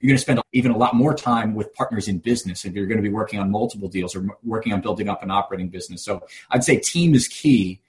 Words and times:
you're 0.00 0.08
going 0.08 0.16
to 0.16 0.22
spend 0.22 0.40
even 0.52 0.70
a 0.72 0.76
lot 0.76 0.94
more 0.94 1.14
time 1.14 1.54
with 1.54 1.72
partners 1.74 2.08
in 2.08 2.18
business 2.18 2.64
if 2.64 2.72
you're 2.72 2.86
going 2.86 2.98
to 2.98 3.02
be 3.02 3.10
working 3.10 3.38
on 3.38 3.50
multiple 3.50 3.88
deals 3.88 4.16
or 4.16 4.26
working 4.42 4.72
on 4.72 4.80
building 4.80 5.08
up 5.08 5.22
an 5.22 5.30
operating 5.30 5.68
business. 5.68 6.02
So 6.02 6.26
I'd 6.50 6.64
say 6.64 6.78
team 6.78 7.14
is 7.14 7.28
key. 7.28 7.80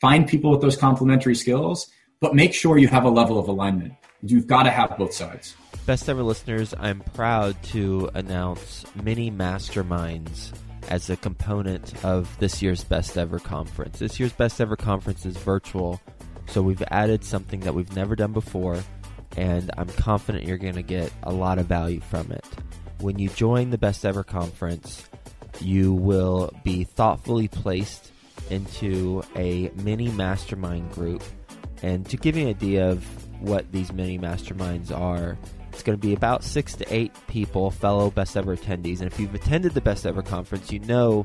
Find 0.00 0.26
people 0.26 0.50
with 0.50 0.60
those 0.60 0.76
complementary 0.76 1.34
skills, 1.34 1.88
but 2.20 2.34
make 2.34 2.54
sure 2.54 2.76
you 2.78 2.88
have 2.88 3.04
a 3.04 3.10
level 3.10 3.38
of 3.38 3.48
alignment. 3.48 3.94
You've 4.22 4.46
got 4.46 4.64
to 4.64 4.70
have 4.70 4.98
both 4.98 5.14
sides. 5.14 5.54
Best 5.86 6.08
ever 6.08 6.22
listeners, 6.22 6.74
I'm 6.78 7.00
proud 7.00 7.62
to 7.64 8.10
announce 8.14 8.84
mini 9.02 9.30
masterminds 9.30 10.52
as 10.88 11.08
a 11.08 11.16
component 11.16 12.04
of 12.04 12.36
this 12.38 12.62
year's 12.62 12.82
Best 12.84 13.16
Ever 13.16 13.38
Conference. 13.38 13.98
This 13.98 14.18
year's 14.18 14.32
Best 14.32 14.60
Ever 14.60 14.76
Conference 14.76 15.24
is 15.24 15.36
virtual, 15.36 16.00
so 16.46 16.62
we've 16.62 16.82
added 16.88 17.24
something 17.24 17.60
that 17.60 17.74
we've 17.74 17.94
never 17.94 18.16
done 18.16 18.32
before, 18.32 18.82
and 19.36 19.70
I'm 19.76 19.88
confident 19.88 20.44
you're 20.44 20.58
going 20.58 20.74
to 20.74 20.82
get 20.82 21.12
a 21.22 21.32
lot 21.32 21.58
of 21.58 21.66
value 21.66 22.00
from 22.00 22.30
it. 22.32 22.44
When 23.00 23.18
you 23.18 23.28
join 23.30 23.70
the 23.70 23.78
Best 23.78 24.04
Ever 24.04 24.22
Conference, 24.22 25.08
you 25.60 25.92
will 25.92 26.52
be 26.64 26.84
thoughtfully 26.84 27.48
placed 27.48 28.12
into 28.50 29.22
a 29.36 29.70
mini 29.76 30.08
mastermind 30.10 30.90
group. 30.92 31.22
And 31.82 32.06
to 32.10 32.16
give 32.16 32.36
you 32.36 32.42
an 32.42 32.48
idea 32.48 32.90
of 32.90 33.04
what 33.40 33.70
these 33.72 33.92
mini 33.92 34.18
masterminds 34.18 34.96
are, 34.96 35.38
it's 35.72 35.82
going 35.82 35.98
to 35.98 36.06
be 36.06 36.12
about 36.12 36.44
six 36.44 36.74
to 36.74 36.94
eight 36.94 37.12
people, 37.28 37.70
fellow 37.70 38.10
best 38.10 38.36
ever 38.36 38.56
attendees. 38.56 39.00
And 39.00 39.10
if 39.10 39.18
you've 39.18 39.34
attended 39.34 39.72
the 39.72 39.80
best 39.80 40.04
ever 40.04 40.20
conference, 40.20 40.70
you 40.70 40.80
know 40.80 41.24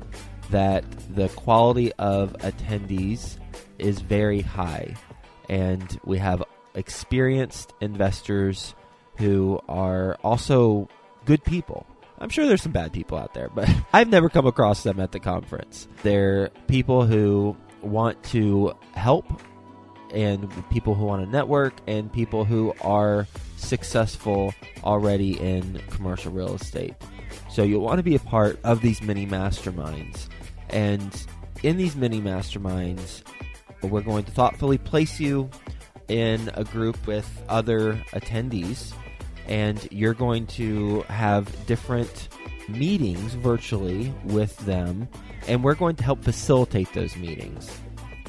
that 0.52 0.86
the 1.14 1.28
quality 1.30 1.92
of 1.94 2.34
attendees 2.40 3.38
is 3.80 4.00
very 4.00 4.42
high. 4.42 4.96
And 5.50 6.00
we 6.06 6.18
have 6.20 6.44
experienced 6.76 7.74
investors 7.82 8.76
who 9.18 9.60
are 9.68 10.18
also 10.24 10.90
good 11.26 11.44
people. 11.44 11.86
I'm 12.18 12.30
sure 12.30 12.46
there's 12.46 12.62
some 12.62 12.72
bad 12.72 12.94
people 12.94 13.18
out 13.18 13.34
there, 13.34 13.50
but 13.50 13.70
I've 13.94 14.10
never 14.10 14.30
come 14.30 14.46
across 14.46 14.84
them 14.84 15.00
at 15.00 15.12
the 15.12 15.20
conference. 15.20 15.88
They're 16.04 16.50
people 16.68 17.06
who 17.06 17.58
want 17.82 18.24
to 18.26 18.76
help 18.94 19.26
and 20.14 20.50
people 20.70 20.96
who 20.96 21.06
want 21.06 21.26
to 21.26 21.30
network 21.30 21.74
and 21.88 22.12
people 22.12 22.46
who 22.46 22.74
are 22.82 23.28
successful 23.58 24.54
already 24.84 25.40
in 25.40 25.82
commercial 25.90 26.32
real 26.32 26.56
estate. 26.56 26.94
So 27.50 27.64
you'll 27.64 27.82
want 27.82 28.00
to 28.00 28.04
be 28.04 28.16
a 28.16 28.20
part 28.20 28.60
of 28.64 28.82
these 28.82 29.02
mini 29.02 29.26
masterminds. 29.26 30.28
And 30.70 31.26
in 31.64 31.78
these 31.78 31.96
mini 31.96 32.22
masterminds, 32.22 33.24
we're 33.82 34.02
going 34.02 34.24
to 34.24 34.32
thoughtfully 34.32 34.78
place 34.78 35.20
you 35.20 35.50
in 36.08 36.50
a 36.54 36.64
group 36.64 37.08
with 37.08 37.30
other 37.50 37.94
attendees, 38.14 38.94
and 39.48 39.88
you're 39.92 40.14
going 40.14 40.48
to 40.48 41.02
have 41.04 41.66
different 41.66 42.30
meetings 42.68 43.34
virtually 43.36 44.14
with 44.24 44.56
them, 44.60 45.08
and 45.48 45.64
we're 45.64 45.76
going 45.76 45.96
to 45.96 46.04
help 46.04 46.24
facilitate 46.24 46.92
those 46.94 47.16
meetings. 47.16 47.70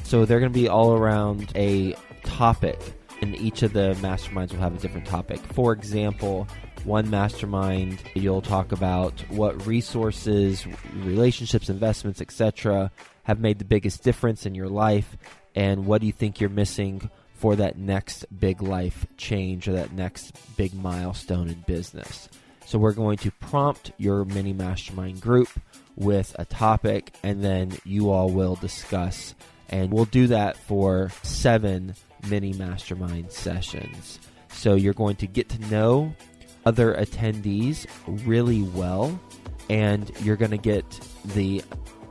So 0.03 0.25
they're 0.25 0.39
going 0.39 0.51
to 0.51 0.59
be 0.59 0.67
all 0.67 0.93
around 0.93 1.51
a 1.55 1.95
topic, 2.23 2.79
and 3.21 3.35
each 3.35 3.63
of 3.63 3.73
the 3.73 3.97
masterminds 3.99 4.51
will 4.51 4.59
have 4.59 4.75
a 4.75 4.79
different 4.79 5.07
topic. 5.07 5.39
For 5.53 5.73
example, 5.73 6.47
one 6.83 7.09
mastermind 7.09 8.01
you'll 8.15 8.41
talk 8.41 8.71
about 8.71 9.19
what 9.29 9.65
resources, 9.67 10.65
relationships, 10.95 11.69
investments, 11.69 12.21
etc. 12.21 12.91
have 13.23 13.39
made 13.39 13.59
the 13.59 13.65
biggest 13.65 14.03
difference 14.03 14.45
in 14.45 14.55
your 14.55 14.69
life 14.69 15.17
and 15.55 15.85
what 15.85 16.01
do 16.01 16.07
you 16.07 16.13
think 16.13 16.39
you're 16.39 16.49
missing 16.49 17.09
for 17.37 17.55
that 17.55 17.77
next 17.77 18.25
big 18.39 18.61
life 18.61 19.05
change 19.17 19.67
or 19.67 19.73
that 19.73 19.93
next 19.93 20.35
big 20.57 20.73
milestone 20.73 21.47
in 21.47 21.63
business. 21.67 22.29
So 22.65 22.77
we're 22.77 22.93
going 22.93 23.17
to 23.19 23.31
prompt 23.31 23.91
your 23.97 24.25
mini 24.25 24.53
mastermind 24.53 25.21
group 25.21 25.49
with 25.95 26.35
a 26.37 26.45
topic 26.45 27.13
and 27.23 27.43
then 27.43 27.77
you 27.85 28.09
all 28.09 28.29
will 28.29 28.55
discuss 28.55 29.33
and 29.69 29.91
we'll 29.91 30.05
do 30.05 30.27
that 30.27 30.57
for 30.57 31.11
seven 31.23 31.95
mini 32.29 32.53
mastermind 32.53 33.31
sessions. 33.31 34.19
So 34.49 34.75
you're 34.75 34.93
going 34.93 35.17
to 35.17 35.27
get 35.27 35.49
to 35.49 35.59
know 35.69 36.13
other 36.65 36.93
attendees 36.95 37.85
really 38.25 38.61
well, 38.61 39.17
and 39.69 40.11
you're 40.21 40.35
going 40.35 40.51
to 40.51 40.57
get 40.57 40.85
the 41.23 41.63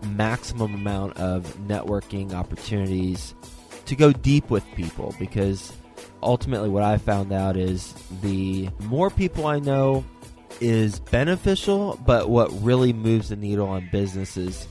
maximum 0.03 0.75
amount 0.75 1.17
of 1.19 1.45
networking 1.67 2.33
opportunities 2.33 3.35
to 3.87 3.97
go 3.97 4.13
deep 4.13 4.51
with 4.51 4.65
people 4.75 5.15
because 5.19 5.73
ultimately 6.23 6.69
what 6.69 6.83
I 6.83 6.99
found 6.99 7.33
out 7.33 7.57
is 7.57 7.95
the 8.23 8.69
more 8.81 9.09
people 9.11 9.47
I 9.47 9.59
know 9.59 10.05
is 10.61 11.01
beneficial, 11.01 11.99
but 12.05 12.29
what 12.29 12.51
really 12.63 12.93
moves 12.93 13.31
the 13.31 13.37
needle 13.37 13.69
on 13.69 13.89
businesses 13.93 14.67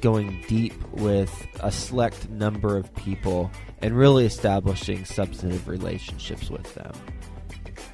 going 0.00 0.44
deep 0.46 0.74
with 0.92 1.48
a 1.60 1.72
select 1.72 2.30
number 2.30 2.76
of 2.76 2.94
people 2.94 3.50
and 3.80 3.96
really 3.96 4.26
establishing 4.26 5.04
substantive 5.04 5.66
relationships 5.68 6.50
with 6.50 6.74
them. 6.74 6.92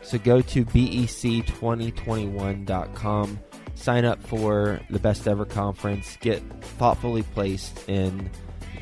So 0.02 0.18
go 0.18 0.42
to 0.42 0.66
bec2021.com, 0.66 3.38
sign 3.74 4.04
up 4.04 4.22
for 4.22 4.80
the 4.90 4.98
best 4.98 5.26
ever 5.26 5.46
conference, 5.46 6.18
get 6.20 6.42
thoughtfully 6.78 7.22
placed 7.22 7.88
in 7.88 8.28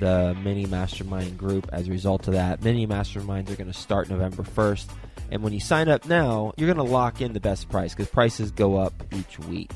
the 0.03 0.37
mini 0.43 0.67
mastermind 0.67 1.39
group 1.39 1.69
as 1.73 1.87
a 1.87 1.93
result 1.93 2.27
of 2.27 2.35
that. 2.35 2.65
Mini 2.65 2.89
masterminds 2.89 3.51
are 3.51 3.57
going 3.57 3.71
to 3.71 3.79
start 3.79 4.11
November 4.11 4.43
1st. 4.43 4.87
And 5.31 5.45
when 5.45 5.53
you 5.53 5.61
sign 5.61 5.89
up 5.89 6.07
now, 6.07 6.53
you're 6.57 6.67
going 6.67 6.85
to 6.85 6.93
lock 6.93 7.21
in 7.21 7.33
the 7.33 7.41
best 7.41 7.69
price 7.69 7.95
because 7.95 8.09
prices 8.09 8.51
go 8.51 8.77
up 8.77 8.93
each 9.13 9.39
week. 9.39 9.71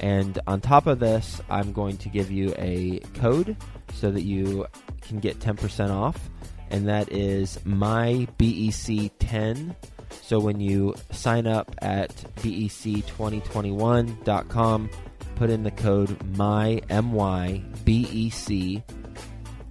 And 0.00 0.38
on 0.46 0.62
top 0.62 0.86
of 0.86 1.00
this, 1.00 1.42
I'm 1.50 1.74
going 1.74 1.98
to 1.98 2.08
give 2.08 2.30
you 2.30 2.54
a 2.56 3.00
code 3.14 3.58
so 3.92 4.10
that 4.10 4.22
you 4.22 4.66
can 5.02 5.18
get 5.18 5.38
10% 5.38 5.90
off, 5.90 6.30
and 6.70 6.88
that 6.88 7.12
is 7.12 7.58
my 7.64 8.26
BEC10. 8.38 9.76
So 10.22 10.40
when 10.40 10.60
you 10.60 10.94
sign 11.10 11.46
up 11.46 11.74
at 11.82 12.08
bec2021.com, 12.36 14.90
put 15.36 15.50
in 15.50 15.62
the 15.62 15.70
code 15.70 16.16
my 16.36 16.80
my 16.88 17.62
bec 17.84 18.82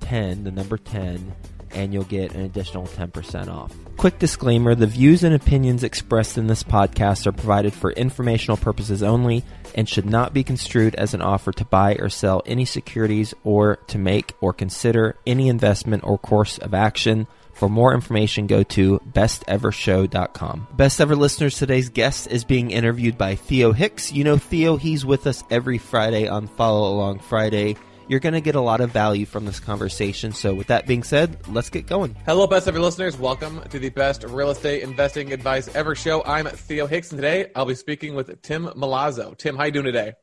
10, 0.07 0.45
the 0.45 0.51
number 0.51 0.78
10, 0.78 1.34
and 1.72 1.94
you'll 1.94 2.06
get 2.06 2.34
an 2.34 2.41
additional 2.41 2.88
10% 2.88 3.50
off. 3.50 3.75
Quick 3.97 4.19
disclaimer 4.19 4.73
the 4.73 4.88
views 4.88 5.22
and 5.25 5.35
opinions 5.35 5.84
expressed 5.84 6.38
in 6.38 6.47
this 6.47 6.63
podcast 6.63 7.28
are 7.28 7.34
provided 7.34 7.73
for 7.73 7.91
informational 7.91 8.56
purposes 8.56 9.03
only 9.03 9.44
and 9.75 9.90
should 9.90 10.06
not 10.06 10.34
be 10.34 10.46
construed 10.46 10.96
as 10.96 11.13
an 11.13 11.22
offer 11.22 11.51
to 11.51 11.66
buy 11.66 11.96
or 11.96 12.07
sell 12.07 12.41
any 12.46 12.63
securities 12.63 13.34
or 13.44 13.78
to 13.88 13.97
make 13.97 14.34
or 14.40 14.53
consider 14.53 15.17
any 15.28 15.50
investment 15.50 16.06
or 16.06 16.17
course 16.17 16.57
of 16.57 16.73
action. 16.73 17.28
For 17.53 17.67
more 17.67 17.94
information, 17.94 18.47
go 18.47 18.63
to 18.63 19.00
bestevershow.com. 19.12 20.67
Best 20.73 21.01
ever 21.01 21.16
listeners, 21.17 21.57
today's 21.57 21.90
guest 21.90 22.28
is 22.28 22.46
being 22.46 22.72
interviewed 22.72 23.17
by 23.17 23.35
Theo 23.35 23.73
Hicks. 23.73 24.13
You 24.13 24.23
know 24.23 24.38
Theo, 24.38 24.78
he's 24.78 25.03
with 25.03 25.28
us 25.28 25.44
every 25.50 25.79
Friday 25.79 26.29
on 26.29 26.47
Follow 26.47 26.94
Along 26.94 27.19
Friday 27.19 27.75
you're 28.07 28.19
going 28.19 28.34
to 28.34 28.41
get 28.41 28.56
a 28.56 28.62
lot 28.62 28.81
of 28.81 28.91
value 28.91 29.25
from 29.25 29.45
this 29.45 29.59
conversation. 29.59 30.31
So, 30.31 30.53
with 30.53 30.68
that 30.68 30.88
being 30.88 31.03
said, 31.03 31.38
let's 31.50 31.69
get 31.69 31.88
going. 31.88 32.16
Hello, 32.25 32.47
best 32.47 32.68
ever 32.68 32.79
listeners. 32.79 33.18
Welcome 33.18 33.62
to 33.69 33.79
the 33.79 33.90
best 33.90 34.23
real 34.23 34.50
estate 34.50 34.84
investing 34.84 35.34
advice 35.34 35.73
ever 35.75 35.95
show. 35.95 36.23
I'm 36.23 36.47
Theo 36.47 36.88
Hicks, 36.88 37.12
and 37.12 37.17
today 37.17 37.51
I'll 37.56 37.66
be 37.66 37.75
speaking 37.75 38.16
with 38.16 38.41
Tim 38.41 38.66
Milazzo. 38.67 39.38
Tim, 39.38 39.57
how 39.57 39.66
you 39.66 39.72
doing 39.72 39.85
today? 39.85 40.13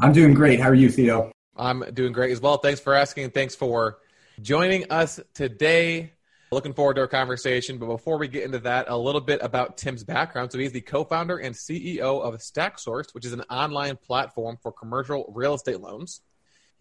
I'm 0.00 0.12
doing 0.12 0.34
great. 0.34 0.60
How 0.60 0.68
are 0.68 0.74
you, 0.74 0.90
Theo? 0.90 1.32
I'm 1.56 1.84
doing 1.92 2.12
great 2.12 2.32
as 2.32 2.40
well. 2.40 2.58
Thanks 2.58 2.80
for 2.80 2.94
asking. 2.94 3.30
Thanks 3.30 3.54
for 3.54 3.98
joining 4.40 4.90
us 4.90 5.20
today. 5.34 6.12
Looking 6.50 6.74
forward 6.74 6.94
to 6.94 7.02
our 7.02 7.08
conversation. 7.08 7.78
But 7.78 7.86
before 7.86 8.18
we 8.18 8.28
get 8.28 8.44
into 8.44 8.58
that, 8.60 8.86
a 8.88 8.96
little 8.96 9.20
bit 9.22 9.40
about 9.42 9.78
Tim's 9.78 10.04
background. 10.04 10.52
So 10.52 10.58
he's 10.58 10.72
the 10.72 10.82
co-founder 10.82 11.38
and 11.38 11.54
CEO 11.54 12.22
of 12.22 12.34
StackSource, 12.40 13.14
which 13.14 13.24
is 13.24 13.32
an 13.32 13.40
online 13.50 13.96
platform 13.96 14.58
for 14.62 14.70
commercial 14.70 15.32
real 15.34 15.54
estate 15.54 15.80
loans. 15.80 16.20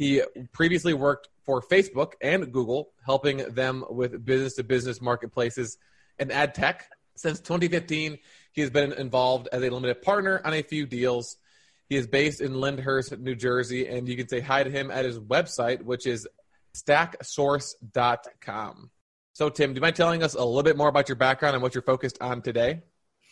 He 0.01 0.21
previously 0.51 0.93
worked 0.95 1.29
for 1.45 1.61
Facebook 1.61 2.13
and 2.21 2.51
Google, 2.51 2.89
helping 3.05 3.37
them 3.53 3.85
with 3.87 4.25
business 4.25 4.55
to 4.55 4.63
business 4.63 4.99
marketplaces 4.99 5.77
and 6.17 6.31
ad 6.31 6.55
tech. 6.55 6.89
Since 7.15 7.41
2015, 7.41 8.17
he 8.51 8.61
has 8.61 8.71
been 8.71 8.93
involved 8.93 9.47
as 9.53 9.61
a 9.61 9.69
limited 9.69 10.01
partner 10.01 10.41
on 10.43 10.55
a 10.55 10.63
few 10.63 10.87
deals. 10.87 11.37
He 11.87 11.97
is 11.97 12.07
based 12.07 12.41
in 12.41 12.55
Lyndhurst, 12.55 13.19
New 13.19 13.35
Jersey, 13.35 13.87
and 13.87 14.09
you 14.09 14.17
can 14.17 14.27
say 14.27 14.39
hi 14.39 14.63
to 14.63 14.71
him 14.71 14.89
at 14.89 15.05
his 15.05 15.19
website, 15.19 15.83
which 15.83 16.07
is 16.07 16.27
stacksource.com. 16.75 18.89
So, 19.33 19.49
Tim, 19.49 19.73
do 19.73 19.75
you 19.75 19.81
mind 19.81 19.97
telling 19.97 20.23
us 20.23 20.33
a 20.33 20.43
little 20.43 20.63
bit 20.63 20.77
more 20.77 20.89
about 20.89 21.09
your 21.09 21.15
background 21.15 21.53
and 21.53 21.61
what 21.61 21.75
you're 21.75 21.83
focused 21.83 22.17
on 22.21 22.41
today? 22.41 22.81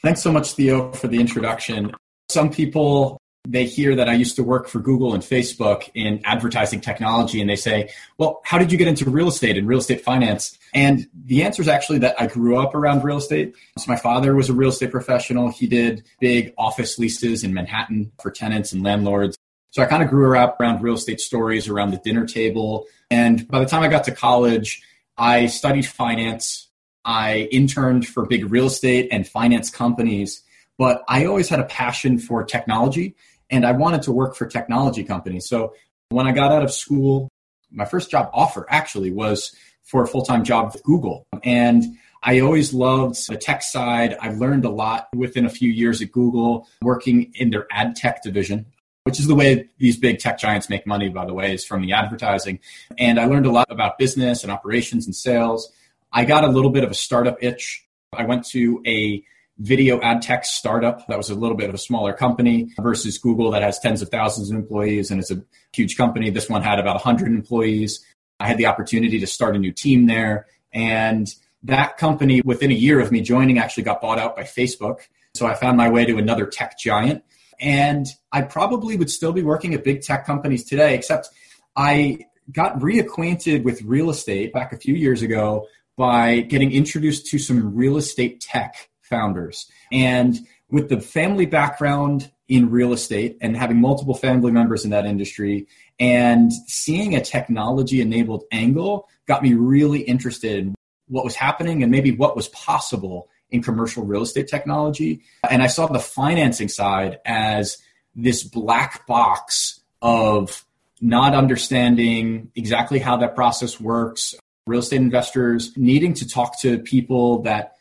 Thanks 0.03 0.21
so 0.21 0.31
much, 0.31 0.51
Theo, 0.51 0.91
for 0.91 1.07
the 1.07 1.19
introduction. 1.19 1.93
Some 2.29 2.51
people 2.51 3.19
they 3.47 3.65
hear 3.65 3.95
that 3.95 4.09
I 4.09 4.13
used 4.13 4.35
to 4.35 4.43
work 4.43 4.67
for 4.67 4.79
Google 4.79 5.13
and 5.13 5.23
Facebook 5.23 5.89
in 5.93 6.21
advertising 6.25 6.81
technology, 6.81 7.41
and 7.41 7.49
they 7.49 7.55
say, 7.55 7.89
Well, 8.17 8.41
how 8.43 8.57
did 8.57 8.71
you 8.71 8.77
get 8.77 8.87
into 8.87 9.09
real 9.09 9.27
estate 9.27 9.57
and 9.57 9.67
real 9.67 9.79
estate 9.79 10.01
finance? 10.01 10.57
And 10.73 11.07
the 11.25 11.43
answer 11.43 11.61
is 11.61 11.67
actually 11.67 11.99
that 11.99 12.19
I 12.19 12.27
grew 12.27 12.57
up 12.57 12.75
around 12.75 13.03
real 13.03 13.17
estate. 13.17 13.55
So 13.77 13.85
my 13.87 13.97
father 13.97 14.35
was 14.35 14.49
a 14.49 14.53
real 14.53 14.69
estate 14.69 14.91
professional. 14.91 15.49
He 15.49 15.67
did 15.67 16.03
big 16.19 16.53
office 16.57 16.99
leases 16.99 17.43
in 17.43 17.53
Manhattan 17.53 18.11
for 18.21 18.29
tenants 18.29 18.71
and 18.73 18.83
landlords. 18.83 19.37
So 19.71 19.81
I 19.83 19.85
kind 19.85 20.03
of 20.03 20.09
grew 20.09 20.37
up 20.37 20.59
around 20.59 20.81
real 20.81 20.95
estate 20.95 21.19
stories 21.19 21.67
around 21.67 21.91
the 21.91 21.97
dinner 21.97 22.25
table. 22.25 22.85
And 23.11 23.47
by 23.47 23.59
the 23.59 23.65
time 23.65 23.83
I 23.83 23.87
got 23.87 24.03
to 24.05 24.11
college, 24.11 24.81
I 25.17 25.47
studied 25.47 25.85
finance. 25.85 26.67
I 27.05 27.47
interned 27.51 28.07
for 28.07 28.25
big 28.25 28.51
real 28.51 28.67
estate 28.67 29.09
and 29.11 29.27
finance 29.27 29.69
companies, 29.69 30.43
but 30.79 31.03
I 31.09 31.25
always 31.25 31.49
had 31.49 31.59
a 31.59 31.65
passion 31.65 32.17
for 32.17 32.43
technology 32.43 33.15
and 33.49 33.65
I 33.65 33.73
wanted 33.73 34.01
to 34.03 34.13
work 34.13 34.35
for 34.35 34.47
technology 34.47 35.03
companies. 35.03 35.47
So 35.47 35.75
when 36.07 36.25
I 36.25 36.31
got 36.31 36.53
out 36.53 36.63
of 36.63 36.71
school, 36.71 37.29
my 37.69 37.83
first 37.83 38.09
job 38.09 38.29
offer 38.33 38.65
actually 38.69 39.11
was 39.11 39.53
for 39.83 40.01
a 40.01 40.07
full 40.07 40.23
time 40.23 40.43
job 40.43 40.71
with 40.73 40.81
Google. 40.83 41.27
And 41.43 41.97
I 42.23 42.39
always 42.39 42.73
loved 42.73 43.27
the 43.27 43.35
tech 43.35 43.61
side. 43.61 44.17
I 44.21 44.31
learned 44.31 44.63
a 44.63 44.69
lot 44.69 45.09
within 45.13 45.45
a 45.45 45.49
few 45.49 45.69
years 45.69 46.01
at 46.01 46.13
Google, 46.13 46.67
working 46.81 47.33
in 47.35 47.49
their 47.49 47.67
ad 47.71 47.97
tech 47.97 48.23
division, 48.23 48.65
which 49.03 49.19
is 49.19 49.27
the 49.27 49.35
way 49.35 49.67
these 49.79 49.97
big 49.97 50.19
tech 50.19 50.39
giants 50.39 50.69
make 50.69 50.87
money, 50.87 51.09
by 51.09 51.25
the 51.25 51.33
way, 51.33 51.53
is 51.53 51.65
from 51.65 51.81
the 51.81 51.91
advertising. 51.91 52.59
And 52.97 53.19
I 53.19 53.25
learned 53.25 53.45
a 53.45 53.51
lot 53.51 53.67
about 53.69 53.97
business 53.97 54.43
and 54.43 54.51
operations 54.51 55.05
and 55.05 55.15
sales. 55.15 55.71
I 56.13 56.23
got 56.23 56.45
a 56.45 56.47
little 56.47 56.71
bit 56.71 56.85
of 56.85 56.91
a 56.91 56.95
startup 56.95 57.37
itch. 57.41 57.85
I 58.13 58.23
went 58.23 58.45
to 58.47 58.81
a 58.87 59.23
video 59.59 59.99
ad 60.01 60.21
tech 60.21 60.45
startup 60.45 61.05
that 61.07 61.17
was 61.17 61.29
a 61.29 61.35
little 61.35 61.57
bit 61.57 61.69
of 61.69 61.75
a 61.75 61.79
smaller 61.79 62.13
company 62.13 62.71
versus 62.79 63.17
Google 63.17 63.51
that 63.51 63.61
has 63.61 63.79
tens 63.79 64.01
of 64.01 64.09
thousands 64.09 64.49
of 64.49 64.55
employees 64.55 65.11
and 65.11 65.19
it's 65.19 65.31
a 65.31 65.43
huge 65.73 65.97
company. 65.97 66.29
This 66.29 66.49
one 66.49 66.61
had 66.61 66.79
about 66.79 66.95
100 66.95 67.27
employees. 67.27 68.03
I 68.39 68.47
had 68.47 68.57
the 68.57 68.67
opportunity 68.67 69.19
to 69.19 69.27
start 69.27 69.55
a 69.55 69.59
new 69.59 69.71
team 69.71 70.07
there. 70.07 70.47
And 70.73 71.27
that 71.63 71.97
company, 71.97 72.41
within 72.41 72.71
a 72.71 72.75
year 72.75 73.01
of 73.01 73.11
me 73.11 73.21
joining, 73.21 73.59
actually 73.59 73.83
got 73.83 74.01
bought 74.01 74.17
out 74.17 74.35
by 74.35 74.43
Facebook. 74.43 75.01
So 75.33 75.45
I 75.45 75.55
found 75.55 75.75
my 75.75 75.89
way 75.89 76.05
to 76.05 76.17
another 76.17 76.45
tech 76.45 76.79
giant. 76.79 77.23
And 77.59 78.07
I 78.31 78.43
probably 78.43 78.95
would 78.95 79.09
still 79.09 79.33
be 79.33 79.41
working 79.41 79.73
at 79.73 79.83
big 79.83 80.01
tech 80.01 80.25
companies 80.25 80.63
today, 80.63 80.95
except 80.95 81.29
I 81.75 82.19
got 82.51 82.79
reacquainted 82.79 83.63
with 83.63 83.81
real 83.81 84.09
estate 84.09 84.53
back 84.53 84.71
a 84.71 84.77
few 84.77 84.95
years 84.95 85.21
ago 85.21 85.67
by 85.97 86.39
getting 86.39 86.71
introduced 86.71 87.25
to 87.27 87.37
some 87.37 87.75
real 87.75 87.97
estate 87.97 88.39
tech 88.39 88.88
founders. 89.09 89.69
And 89.91 90.39
with 90.69 90.89
the 90.89 91.01
family 91.01 91.45
background 91.45 92.31
in 92.47 92.69
real 92.69 92.93
estate 92.93 93.37
and 93.41 93.55
having 93.55 93.79
multiple 93.79 94.13
family 94.13 94.51
members 94.51 94.85
in 94.85 94.91
that 94.91 95.05
industry 95.05 95.67
and 95.99 96.51
seeing 96.67 97.15
a 97.15 97.21
technology 97.21 98.01
enabled 98.01 98.43
angle 98.51 99.07
got 99.27 99.43
me 99.43 99.53
really 99.53 100.01
interested 100.01 100.57
in 100.57 100.75
what 101.07 101.23
was 101.23 101.35
happening 101.35 101.83
and 101.83 101.91
maybe 101.91 102.11
what 102.11 102.35
was 102.35 102.47
possible 102.49 103.29
in 103.51 103.61
commercial 103.63 104.05
real 104.05 104.21
estate 104.21 104.47
technology. 104.47 105.21
And 105.49 105.61
I 105.61 105.67
saw 105.67 105.87
the 105.87 105.99
financing 105.99 106.69
side 106.69 107.19
as 107.25 107.77
this 108.15 108.43
black 108.43 109.07
box 109.07 109.81
of 110.01 110.65
not 111.01 111.33
understanding 111.33 112.51
exactly 112.55 112.99
how 112.99 113.17
that 113.17 113.35
process 113.35 113.79
works, 113.79 114.35
real 114.65 114.79
estate 114.79 114.97
investors 114.97 115.71
needing 115.75 116.13
to 116.15 116.27
talk 116.27 116.59
to 116.61 116.79
people 116.79 117.41
that 117.43 117.73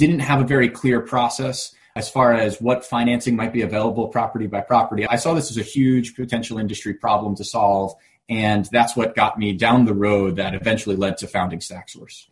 didn't 0.00 0.20
have 0.20 0.40
a 0.40 0.44
very 0.44 0.70
clear 0.70 1.00
process 1.00 1.74
as 1.94 2.08
far 2.08 2.32
as 2.32 2.60
what 2.60 2.84
financing 2.84 3.36
might 3.36 3.52
be 3.52 3.60
available 3.60 4.08
property 4.08 4.46
by 4.46 4.62
property. 4.62 5.06
I 5.06 5.16
saw 5.16 5.34
this 5.34 5.50
as 5.50 5.58
a 5.58 5.62
huge 5.62 6.16
potential 6.16 6.56
industry 6.58 6.94
problem 6.94 7.36
to 7.36 7.44
solve, 7.44 7.94
and 8.28 8.66
that's 8.72 8.96
what 8.96 9.14
got 9.14 9.38
me 9.38 9.52
down 9.52 9.84
the 9.84 9.94
road 9.94 10.36
that 10.36 10.54
eventually 10.54 10.96
led 10.96 11.18
to 11.18 11.26
founding 11.26 11.58
StackSource. 11.58 12.26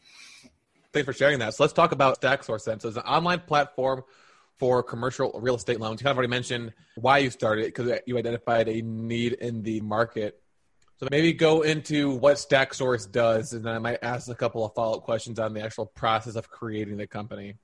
Thanks 0.94 1.04
for 1.04 1.12
sharing 1.12 1.40
that. 1.40 1.54
So 1.54 1.62
let's 1.62 1.74
talk 1.74 1.92
about 1.92 2.20
StackSource 2.20 2.64
then. 2.64 2.80
So 2.80 2.88
it's 2.88 2.96
an 2.96 3.02
online 3.02 3.40
platform 3.40 4.02
for 4.58 4.82
commercial 4.82 5.38
real 5.38 5.56
estate 5.56 5.78
loans. 5.78 6.00
You 6.00 6.04
kind 6.04 6.12
of 6.12 6.16
already 6.16 6.30
mentioned 6.30 6.72
why 6.94 7.18
you 7.18 7.28
started 7.28 7.66
it 7.66 7.74
because 7.74 8.00
you 8.06 8.16
identified 8.16 8.68
a 8.68 8.80
need 8.80 9.34
in 9.34 9.62
the 9.62 9.82
market. 9.82 10.40
So 10.98 11.06
maybe 11.12 11.32
go 11.32 11.62
into 11.62 12.10
what 12.10 12.36
StackSource 12.38 13.10
does, 13.10 13.52
and 13.52 13.64
then 13.64 13.72
I 13.72 13.78
might 13.78 13.98
ask 14.02 14.28
a 14.28 14.34
couple 14.34 14.64
of 14.64 14.74
follow 14.74 14.98
up 14.98 15.04
questions 15.04 15.38
on 15.38 15.54
the 15.54 15.62
actual 15.62 15.86
process 15.86 16.34
of 16.34 16.50
creating 16.50 16.96
the 16.96 17.06
company. 17.06 17.54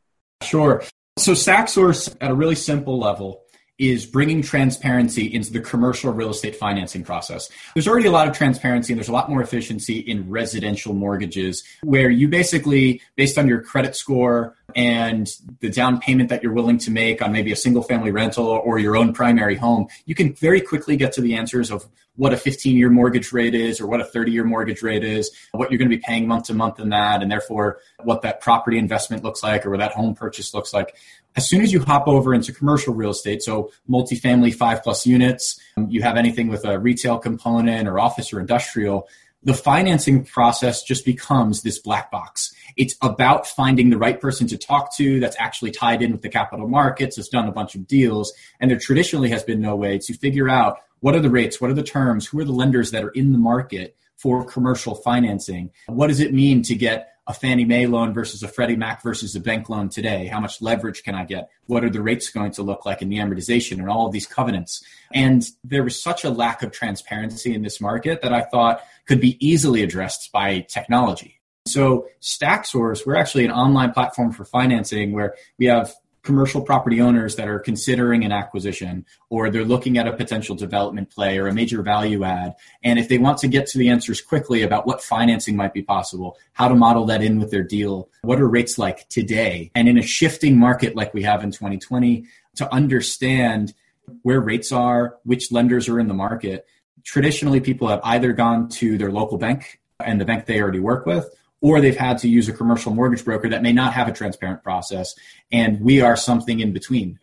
Sure. 0.43 0.85
So 1.19 1.33
StackSource, 1.33 2.15
at 2.21 2.31
a 2.31 2.35
really 2.35 2.55
simple 2.55 2.99
level, 2.99 3.44
is 3.79 4.07
bringing 4.07 4.41
transparency 4.41 5.27
into 5.27 5.53
the 5.53 5.61
commercial 5.61 6.13
real 6.13 6.31
estate 6.31 6.55
financing 6.55 7.03
process. 7.03 7.51
There's 7.75 7.89
already 7.89 8.07
a 8.07 8.13
lot 8.13 8.29
of 8.29 8.37
transparency 8.37 8.93
and 8.93 9.01
there's 9.01 9.09
a 9.09 9.13
lot 9.13 9.29
more 9.29 9.43
efficiency 9.43 9.99
in 9.99 10.31
residential 10.31 10.95
mortgages 10.95 11.65
where 11.83 12.09
you 12.09 12.29
basically, 12.29 13.03
based 13.17 13.37
on 13.37 13.49
your 13.49 13.61
credit 13.63 13.97
score 13.97 14.57
and 14.77 15.29
the 15.61 15.71
down 15.71 15.99
payment 15.99 16.29
that 16.29 16.43
you're 16.43 16.53
willing 16.53 16.79
to 16.79 16.91
make 16.91 17.21
on 17.21 17.33
maybe 17.33 17.51
a 17.51 17.57
single 17.57 17.83
family 17.83 18.13
rental 18.13 18.47
or 18.47 18.79
your 18.79 18.97
own 18.97 19.13
primary 19.13 19.57
home, 19.57 19.89
you 20.07 20.15
can 20.15 20.33
very 20.35 20.61
quickly 20.61 20.97
get 20.97 21.13
to 21.13 21.21
the 21.21 21.35
answers 21.35 21.71
of 21.71 21.85
what 22.17 22.33
a 22.33 22.37
15 22.37 22.77
year 22.77 22.91
mortgage 22.91 23.33
rate 23.33 23.55
is 23.55 23.81
or 23.81 23.87
what 23.87 24.01
a 24.01 24.05
30 24.05 24.33
year 24.33 24.45
mortgage 24.45 24.83
rate 24.83 25.05
is, 25.05 25.31
what 25.53 25.71
you're 25.71 25.79
going 25.79 25.91
to 25.91 25.97
be 25.97 26.03
paying 26.05 26.29
month 26.29 26.47
to 26.47 26.55
month 26.55 26.79
in 26.79 26.91
that, 26.91 27.23
and 27.23 27.31
therefore 27.31 27.81
what 28.05 28.23
that 28.23 28.41
property 28.41 28.79
investment 28.79 29.25
looks 29.25 29.43
like 29.43 29.67
or 29.67 29.71
what 29.71 29.81
that 29.81 29.93
home 29.93 30.15
purchase 30.15 30.55
looks 30.55 30.73
like. 30.73 30.97
As 31.37 31.49
soon 31.49 31.63
as 31.63 31.73
you 31.73 31.81
hop 31.81 32.07
over 32.07 32.33
into 32.33 32.53
commercial 32.53 32.95
real 32.95 33.11
estate, 33.11 33.43
so 33.43 33.73
multifamily 33.91 34.55
five 34.55 34.83
plus 34.83 35.07
units, 35.07 35.59
you 35.89 36.03
have 36.03 36.17
anything 36.17 36.49
with 36.49 36.65
a 36.65 36.79
retail 36.79 37.19
component 37.19 37.89
or 37.89 37.99
office 37.99 38.33
or 38.33 38.41
industrial, 38.41 39.09
the 39.43 39.55
financing 39.55 40.25
process 40.25 40.83
just 40.83 41.05
becomes 41.05 41.63
this 41.63 41.79
black 41.79 42.11
box. 42.11 42.55
It's 42.77 42.97
about 43.03 43.47
finding 43.47 43.91
the 43.91 43.99
right 43.99 44.19
person 44.19 44.47
to 44.49 44.57
talk 44.57 44.97
to 44.97 45.21
that's 45.21 45.37
actually 45.39 45.71
tied 45.71 46.03
in 46.03 46.13
with 46.13 46.23
the 46.23 46.31
capital 46.31 46.67
markets, 46.67 47.17
has 47.17 47.29
done 47.29 47.47
a 47.47 47.53
bunch 47.53 47.75
of 47.75 47.87
deals, 47.87 48.33
and 48.59 48.71
there 48.71 48.79
traditionally 48.79 49.29
has 49.31 49.43
been 49.43 49.61
no 49.61 49.77
way 49.77 49.99
to 49.99 50.15
figure 50.15 50.49
out 50.49 50.79
what 51.01 51.15
are 51.15 51.21
the 51.21 51.31
rates, 51.31 51.61
what 51.61 51.71
are 51.71 51.75
the 51.75 51.83
terms, 51.83 52.27
who 52.27 52.39
are 52.41 52.45
the 52.45 52.53
lenders 52.53 52.91
that 52.93 53.05
are 53.05 53.11
in 53.11 53.33
the 53.33 53.39
market 53.39 53.97
for 54.17 54.45
commercial 54.45 54.95
financing, 54.95 55.71
what 55.87 56.07
does 56.07 56.21
it 56.21 56.33
mean 56.33 56.63
to 56.63 56.75
get 56.75 57.14
a 57.27 57.33
Fannie 57.33 57.65
Mae 57.65 57.87
loan 57.87 58.13
versus 58.13 58.43
a 58.43 58.49
Freddie 58.49 58.77
Mac 58.77 59.03
versus 59.03 59.35
a 59.35 59.41
bank 59.41 59.69
loan 59.69 59.89
today? 59.89 60.27
How 60.27 60.41
much 60.41 60.61
leverage 60.61 61.03
can 61.03 61.15
I 61.15 61.25
get? 61.25 61.49
What 61.67 61.85
are 61.85 61.91
the 61.91 62.03
rates 62.03 62.31
going 62.31 62.53
to 62.53 62.63
look 62.63 62.85
like 62.85 63.01
in 63.01 63.09
the 63.09 63.17
amortization 63.17 63.79
and 63.79 63.89
all 63.89 64.07
of 64.07 64.13
these 64.13 64.27
covenants? 64.27 64.85
And 65.13 65.47
there 65.63 65.83
was 65.83 66.01
such 66.01 66.25
a 66.25 66.31
lack 66.31 66.63
of 66.63 66.71
transparency 66.71 67.55
in 67.55 67.63
this 67.63 67.81
market 67.81 68.21
that 68.23 68.33
I 68.33 68.43
thought 68.43 68.83
could 69.07 69.21
be 69.21 69.39
easily 69.47 69.83
addressed 69.83 70.33
by 70.33 70.67
technology. 70.69 71.41
So 71.67 72.09
StackSource, 72.21 73.07
we're 73.07 73.17
actually 73.17 73.47
an 73.47 73.51
online 73.51 73.93
platform 73.93 74.33
for 74.33 74.45
financing 74.45 75.13
where 75.13 75.35
we 75.59 75.67
have 75.67 75.95
commercial 76.25 76.63
property 76.63 77.01
owners 77.01 77.37
that 77.37 77.47
are 77.47 77.59
considering 77.59 78.25
an 78.25 78.33
acquisition 78.33 79.05
or 79.29 79.51
they're 79.51 79.65
looking 79.65 79.99
at 79.99 80.09
a 80.09 80.13
potential 80.13 80.57
development 80.57 81.11
play 81.11 81.39
or 81.39 81.47
a 81.47 81.55
major 81.55 81.83
value 81.83 82.25
add. 82.25 82.55
And 82.83 82.99
if 82.99 83.09
they 83.09 83.19
want 83.19 83.39
to 83.39 83.49
get 83.49 83.67
to 83.69 83.79
the 83.79 83.91
answers 83.91 84.21
quickly 84.21 84.63
about 84.63 84.87
what 84.87 85.03
financing 85.03 85.55
might 85.55 85.75
be 85.75 85.83
possible, 85.83 86.37
how 86.55 86.69
to 86.69 86.75
model 86.75 87.05
that 87.07 87.23
in 87.23 87.39
with 87.39 87.51
their 87.51 87.63
deal, 87.63 88.09
what 88.23 88.41
are 88.41 88.49
rates 88.49 88.79
like 88.79 89.09
today? 89.09 89.71
And 89.75 89.89
in 89.89 89.99
a 89.99 90.03
shifting 90.03 90.59
market 90.59 90.97
like 90.97 91.13
we 91.15 91.23
have 91.23 91.45
in 91.45 91.51
2020, 91.51 92.25
to 92.57 92.73
understand 92.73 93.75
where 94.23 94.41
rates 94.41 94.73
are, 94.73 95.19
which 95.25 95.53
lenders 95.53 95.89
are 95.89 96.01
in 96.01 96.09
the 96.09 96.15
market. 96.15 96.67
Traditionally, 97.05 97.61
people 97.61 97.89
have 97.89 98.01
either 98.03 98.33
gone 98.33 98.69
to 98.71 98.97
their 98.97 99.11
local 99.11 99.39
bank 99.39 99.81
and 100.01 100.21
the 100.21 100.25
bank 100.25 100.47
they 100.47 100.61
already 100.61 100.81
work 100.81 101.07
with, 101.07 101.29
or 101.65 101.81
they've 101.81 101.97
had 101.97 102.19
to 102.19 102.29
use 102.29 102.47
a 102.47 102.53
commercial 102.53 102.95
mortgage 102.95 103.25
broker 103.25 103.49
that 103.49 103.63
may 103.63 103.73
not 103.73 103.95
have 103.95 104.07
a 104.07 104.13
transparent 104.13 104.63
process. 104.63 105.15
And 105.51 105.81
we 105.81 106.03
are 106.03 106.15
something 106.15 106.61
in 106.61 106.75
between. 106.75 107.19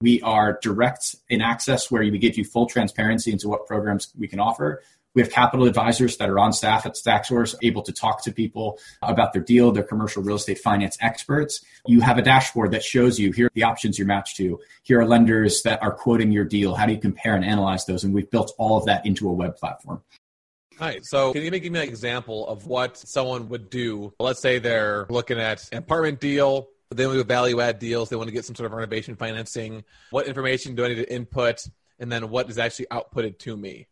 We 0.00 0.22
are 0.22 0.60
direct 0.62 1.16
in 1.28 1.40
access 1.40 1.90
where 1.90 2.00
we 2.02 2.16
give 2.16 2.38
you 2.38 2.44
full 2.44 2.66
transparency 2.66 3.32
into 3.32 3.48
what 3.48 3.66
programs 3.66 4.12
we 4.16 4.28
can 4.28 4.38
offer. 4.38 4.84
We 5.16 5.22
have 5.22 5.32
capital 5.32 5.66
advisors 5.66 6.18
that 6.18 6.30
are 6.30 6.38
on 6.38 6.52
staff 6.52 6.86
at 6.86 6.94
StackSource, 6.94 7.56
able 7.64 7.82
to 7.82 7.92
talk 7.92 8.22
to 8.22 8.32
people 8.32 8.78
about 9.02 9.32
their 9.32 9.42
deal. 9.42 9.72
They're 9.72 9.82
commercial 9.82 10.22
real 10.22 10.36
estate 10.36 10.60
finance 10.60 10.96
experts. 11.00 11.60
You 11.84 12.00
have 12.00 12.16
a 12.16 12.22
dashboard 12.22 12.70
that 12.70 12.84
shows 12.84 13.18
you 13.18 13.32
here 13.32 13.46
are 13.46 13.52
the 13.54 13.64
options 13.64 13.98
you're 13.98 14.06
matched 14.06 14.36
to. 14.36 14.60
Here 14.84 15.00
are 15.00 15.04
lenders 15.04 15.62
that 15.62 15.82
are 15.82 15.90
quoting 15.90 16.30
your 16.30 16.44
deal. 16.44 16.76
How 16.76 16.86
do 16.86 16.92
you 16.92 17.00
compare 17.00 17.34
and 17.34 17.44
analyze 17.44 17.86
those? 17.86 18.04
And 18.04 18.14
we've 18.14 18.30
built 18.30 18.54
all 18.56 18.78
of 18.78 18.84
that 18.84 19.04
into 19.04 19.28
a 19.28 19.32
web 19.32 19.56
platform. 19.56 20.00
Right. 20.80 21.04
So, 21.04 21.32
can 21.32 21.42
you 21.42 21.50
give 21.50 21.72
me 21.72 21.80
an 21.80 21.88
example 21.88 22.48
of 22.48 22.66
what 22.66 22.96
someone 22.96 23.48
would 23.50 23.68
do? 23.68 24.14
Let's 24.18 24.40
say 24.40 24.58
they're 24.58 25.06
looking 25.10 25.38
at 25.38 25.68
an 25.72 25.78
apartment 25.78 26.20
deal. 26.20 26.68
They 26.90 27.06
want 27.06 27.18
to 27.18 27.22
do 27.22 27.28
value 27.28 27.60
add 27.60 27.78
deals. 27.78 28.08
They 28.08 28.16
want 28.16 28.28
to 28.28 28.32
get 28.32 28.44
some 28.44 28.56
sort 28.56 28.66
of 28.66 28.72
renovation 28.72 29.14
financing. 29.14 29.84
What 30.10 30.26
information 30.26 30.74
do 30.74 30.84
I 30.84 30.88
need 30.88 30.94
to 30.96 31.12
input? 31.12 31.62
And 31.98 32.10
then 32.10 32.30
what 32.30 32.48
is 32.48 32.58
actually 32.58 32.86
outputted 32.86 33.38
to 33.40 33.56
me? 33.56 33.86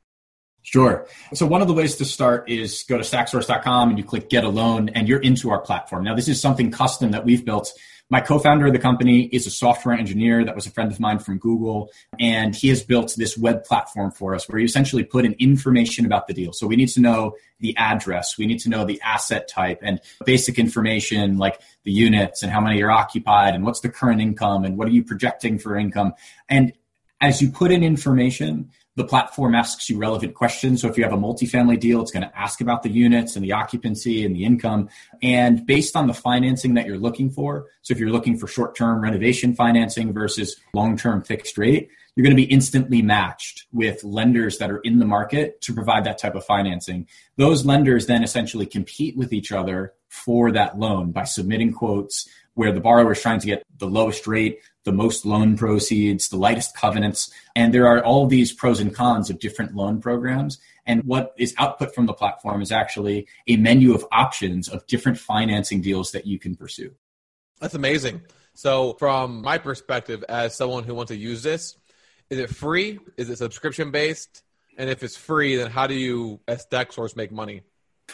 Sure. 0.63 1.07
So 1.35 1.47
one 1.47 1.63
of 1.63 1.69
the 1.69 1.75
ways 1.75 1.97
to 1.97 2.05
start 2.05 2.51
is 2.51 2.85
go 2.89 2.97
to 2.97 3.05
stacksource.com 3.05 3.91
and 3.91 3.99
you 3.99 4.05
click 4.05 4.29
get 4.29 4.45
a 4.45 4.49
loan 4.49 4.89
and 4.91 5.09
you're 5.09 5.21
into 5.21 5.51
our 5.51 5.61
platform. 5.61 6.05
Now 6.05 6.15
this 6.15 6.29
is 6.29 6.41
something 6.41 6.71
custom 6.71 7.13
that 7.13 7.25
we've 7.25 7.45
built 7.45 7.73
My 8.11 8.21
co-founder 8.21 8.67
of 8.67 8.73
the 8.73 8.79
company 8.79 9.25
is 9.33 9.47
a 9.47 9.51
software 9.51 9.95
engineer 9.95 10.43
that 10.43 10.55
was 10.55 10.67
a 10.67 10.71
friend 10.71 10.91
of 10.91 10.99
mine 10.99 11.19
from 11.19 11.37
Google, 11.37 11.91
and 12.19 12.57
he 12.57 12.69
has 12.69 12.83
built 12.83 13.15
this 13.19 13.37
web 13.37 13.65
platform 13.65 14.13
for 14.13 14.35
us 14.35 14.49
where 14.49 14.59
you 14.59 14.65
essentially 14.65 15.05
put 15.05 15.27
in 15.27 15.35
information 15.35 16.07
about 16.07 16.27
the 16.27 16.33
deal. 16.33 16.55
So 16.55 16.67
we 16.67 16.77
need 16.77 16.89
to 16.91 17.01
know 17.01 17.35
the 17.61 17.77
address, 17.77 18.39
we 18.39 18.47
need 18.47 18.61
to 18.61 18.71
know 18.71 18.87
the 18.87 19.01
asset 19.03 19.47
type 19.47 19.81
and 19.83 20.01
basic 20.25 20.59
information 20.59 21.37
like 21.37 21.61
the 21.85 21.93
units 21.93 22.43
and 22.43 22.51
how 22.51 22.63
many 22.63 22.81
are 22.83 22.91
occupied 22.91 23.55
and 23.55 23.63
what's 23.63 23.81
the 23.81 23.91
current 23.91 24.23
income 24.23 24.65
and 24.65 24.79
what 24.79 24.89
are 24.89 24.93
you 24.93 25.05
projecting 25.05 25.59
for 25.59 25.77
income. 25.77 26.15
And 26.49 26.73
as 27.21 27.43
you 27.43 27.51
put 27.51 27.73
in 27.73 27.83
information, 27.83 28.71
the 28.99 29.05
platform 29.05 29.55
asks 29.55 29.89
you 29.89 29.97
relevant 29.97 30.35
questions. 30.35 30.83
So 30.83 30.89
if 30.89 30.99
you 30.99 31.05
have 31.05 31.13
a 31.13 31.17
multifamily 31.17 31.79
deal, 31.79 32.03
it's 32.03 32.11
going 32.11 32.29
to 32.29 32.39
ask 32.39 32.61
about 32.61 32.83
the 32.83 32.91
units 32.91 33.37
and 33.37 33.45
the 33.45 33.53
occupancy 33.53 34.25
and 34.25 34.35
the 34.35 34.45
income. 34.45 34.89
And 35.23 35.65
based 35.65 35.95
on 35.95 36.09
the 36.09 36.15
financing 36.15 36.75
that 36.75 36.85
you're 36.85 36.99
looking 36.99 37.31
for, 37.31 37.67
so 37.83 37.93
if 37.93 38.01
you're 38.01 38.11
looking 38.11 38.37
for 38.37 38.49
short 38.49 38.77
term 38.77 39.01
renovation 39.01 39.55
financing 39.55 40.13
versus 40.13 40.57
long 40.75 40.97
term 40.97 41.23
fixed 41.23 41.57
rate, 41.57 41.91
you're 42.17 42.25
going 42.25 42.37
to 42.37 42.43
be 42.43 42.53
instantly 42.53 43.01
matched 43.01 43.67
with 43.73 44.03
lenders 44.03 44.59
that 44.59 44.69
are 44.69 44.79
in 44.79 44.99
the 44.99 45.07
market 45.07 45.61
to 45.61 45.73
provide 45.73 46.03
that 46.03 46.19
type 46.19 46.35
of 46.35 46.45
financing. 46.45 47.07
Those 47.37 47.65
lenders 47.65 48.07
then 48.07 48.25
essentially 48.25 48.67
compete 48.67 49.17
with 49.17 49.33
each 49.33 49.53
other 49.53 49.93
for 50.09 50.51
that 50.51 50.77
loan 50.77 51.13
by 51.13 51.23
submitting 51.23 51.73
quotes 51.73 52.29
where 52.59 52.73
the 52.73 52.81
borrower 52.81 53.13
is 53.13 53.23
trying 53.23 53.39
to 53.39 53.47
get 53.47 53.63
the 53.79 53.87
lowest 53.87 54.27
rate, 54.27 54.59
the 54.83 54.91
most 54.91 55.25
loan 55.25 55.57
proceeds, 55.57 56.29
the 56.29 56.37
lightest 56.37 56.77
covenants. 56.77 57.31
And 57.55 57.73
there 57.73 57.87
are 57.87 58.05
all 58.05 58.27
these 58.27 58.53
pros 58.53 58.81
and 58.81 58.93
cons 58.93 59.31
of 59.31 59.39
different 59.39 59.77
loan 59.77 60.01
programs. 60.01 60.59
And 60.85 61.05
what 61.05 61.35
is 61.39 61.55
output 61.57 61.95
from 61.95 62.07
the 62.07 62.13
platform 62.13 62.61
is 62.61 62.73
actually 62.73 63.29
a 63.47 63.57
menu 63.57 63.95
of 63.95 64.05
options 64.11 64.69
of 64.69 64.85
different 64.89 65.19
financing 65.19 65.81
deals 65.81 66.11
that 66.11 66.27
you 66.27 66.41
can 66.41 66.57
pursue. 66.57 66.97
That's 67.61 67.75
amazing. 67.75 68.23
So, 68.55 68.95
from 68.95 69.41
my 69.43 69.59
perspective, 69.59 70.25
as 70.29 70.57
someone 70.57 70.83
who 70.83 70.97
wants 70.97 71.11
to 71.11 71.17
use 71.17 71.45
this, 71.45 71.77
is 72.29 72.39
it 72.41 72.51
free? 72.51 72.99
Is 73.17 73.31
it 73.31 73.39
subscription 73.39 73.93
based? 73.93 74.43
And 74.77 74.91
if 74.91 75.05
it's 75.05 75.17
free, 75.17 75.55
then 75.55 75.71
how 75.71 75.87
do 75.87 75.95
you, 75.95 76.41
as 76.49 76.67
StackSource, 76.67 77.15
make 77.15 77.31
money? 77.31 77.63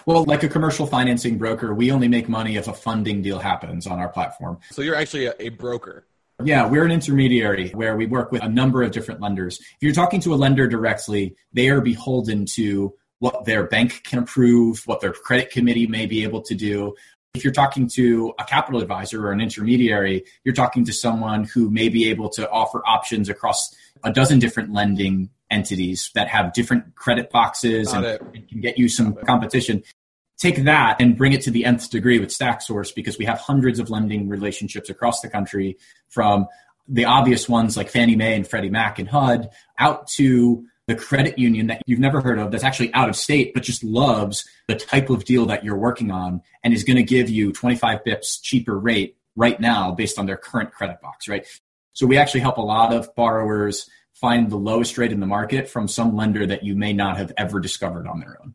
Well, 0.06 0.24
like 0.24 0.42
a 0.42 0.48
commercial 0.48 0.86
financing 0.86 1.38
broker, 1.38 1.74
we 1.74 1.90
only 1.90 2.08
make 2.08 2.28
money 2.28 2.56
if 2.56 2.68
a 2.68 2.74
funding 2.74 3.22
deal 3.22 3.38
happens 3.38 3.86
on 3.86 3.98
our 3.98 4.08
platform. 4.08 4.58
So 4.70 4.82
you're 4.82 4.96
actually 4.96 5.26
a, 5.26 5.34
a 5.38 5.48
broker. 5.50 6.06
Yeah, 6.42 6.66
we're 6.66 6.84
an 6.84 6.90
intermediary 6.90 7.70
where 7.70 7.96
we 7.96 8.06
work 8.06 8.32
with 8.32 8.42
a 8.42 8.48
number 8.48 8.82
of 8.82 8.90
different 8.90 9.20
lenders. 9.20 9.60
If 9.60 9.76
you're 9.80 9.92
talking 9.92 10.20
to 10.22 10.34
a 10.34 10.36
lender 10.36 10.66
directly, 10.66 11.36
they 11.52 11.68
are 11.68 11.80
beholden 11.80 12.44
to 12.54 12.94
what 13.20 13.44
their 13.44 13.64
bank 13.64 14.02
can 14.04 14.18
approve, 14.18 14.82
what 14.86 15.00
their 15.00 15.12
credit 15.12 15.50
committee 15.50 15.86
may 15.86 16.06
be 16.06 16.24
able 16.24 16.42
to 16.42 16.54
do. 16.54 16.94
If 17.34 17.44
you're 17.44 17.52
talking 17.52 17.88
to 17.94 18.34
a 18.38 18.44
capital 18.44 18.80
advisor 18.80 19.26
or 19.26 19.32
an 19.32 19.40
intermediary, 19.40 20.24
you're 20.44 20.54
talking 20.54 20.84
to 20.86 20.92
someone 20.92 21.44
who 21.44 21.70
may 21.70 21.88
be 21.88 22.10
able 22.10 22.28
to 22.30 22.50
offer 22.50 22.82
options 22.84 23.28
across 23.28 23.74
a 24.02 24.12
dozen 24.12 24.40
different 24.40 24.72
lending 24.72 25.30
entities 25.54 26.10
that 26.14 26.28
have 26.28 26.52
different 26.52 26.94
credit 26.96 27.30
boxes 27.30 27.92
and, 27.92 28.04
and 28.04 28.48
can 28.48 28.60
get 28.60 28.76
you 28.76 28.88
some 28.88 29.14
competition. 29.14 29.82
Take 30.36 30.64
that 30.64 31.00
and 31.00 31.16
bring 31.16 31.32
it 31.32 31.42
to 31.42 31.50
the 31.50 31.64
nth 31.64 31.90
degree 31.90 32.18
with 32.18 32.30
StackSource 32.30 32.94
because 32.94 33.16
we 33.18 33.24
have 33.24 33.38
hundreds 33.38 33.78
of 33.78 33.88
lending 33.88 34.28
relationships 34.28 34.90
across 34.90 35.20
the 35.20 35.28
country 35.28 35.78
from 36.08 36.46
the 36.88 37.04
obvious 37.04 37.48
ones 37.48 37.76
like 37.76 37.88
Fannie 37.88 38.16
Mae 38.16 38.34
and 38.34 38.46
Freddie 38.46 38.68
Mac 38.68 38.98
and 38.98 39.08
HUD 39.08 39.48
out 39.78 40.08
to 40.08 40.66
the 40.86 40.94
credit 40.94 41.38
union 41.38 41.68
that 41.68 41.80
you've 41.86 42.00
never 42.00 42.20
heard 42.20 42.38
of 42.38 42.50
that's 42.50 42.64
actually 42.64 42.92
out 42.92 43.08
of 43.08 43.16
state 43.16 43.54
but 43.54 43.62
just 43.62 43.82
loves 43.82 44.44
the 44.68 44.74
type 44.74 45.08
of 45.08 45.24
deal 45.24 45.46
that 45.46 45.64
you're 45.64 45.78
working 45.78 46.10
on 46.10 46.42
and 46.62 46.74
is 46.74 46.84
going 46.84 46.98
to 46.98 47.02
give 47.02 47.30
you 47.30 47.52
25 47.52 48.00
bips 48.06 48.42
cheaper 48.42 48.78
rate 48.78 49.16
right 49.36 49.58
now 49.60 49.92
based 49.92 50.18
on 50.18 50.26
their 50.26 50.36
current 50.36 50.72
credit 50.72 51.00
box, 51.00 51.28
right? 51.28 51.46
So 51.92 52.06
we 52.06 52.18
actually 52.18 52.40
help 52.40 52.58
a 52.58 52.62
lot 52.62 52.92
of 52.92 53.14
borrowers 53.14 53.88
find 54.14 54.50
the 54.50 54.56
lowest 54.56 54.96
rate 54.96 55.12
in 55.12 55.20
the 55.20 55.26
market 55.26 55.68
from 55.68 55.88
some 55.88 56.16
lender 56.16 56.46
that 56.46 56.64
you 56.64 56.74
may 56.74 56.92
not 56.92 57.16
have 57.16 57.32
ever 57.36 57.60
discovered 57.60 58.06
on 58.06 58.20
their 58.20 58.38
own. 58.40 58.54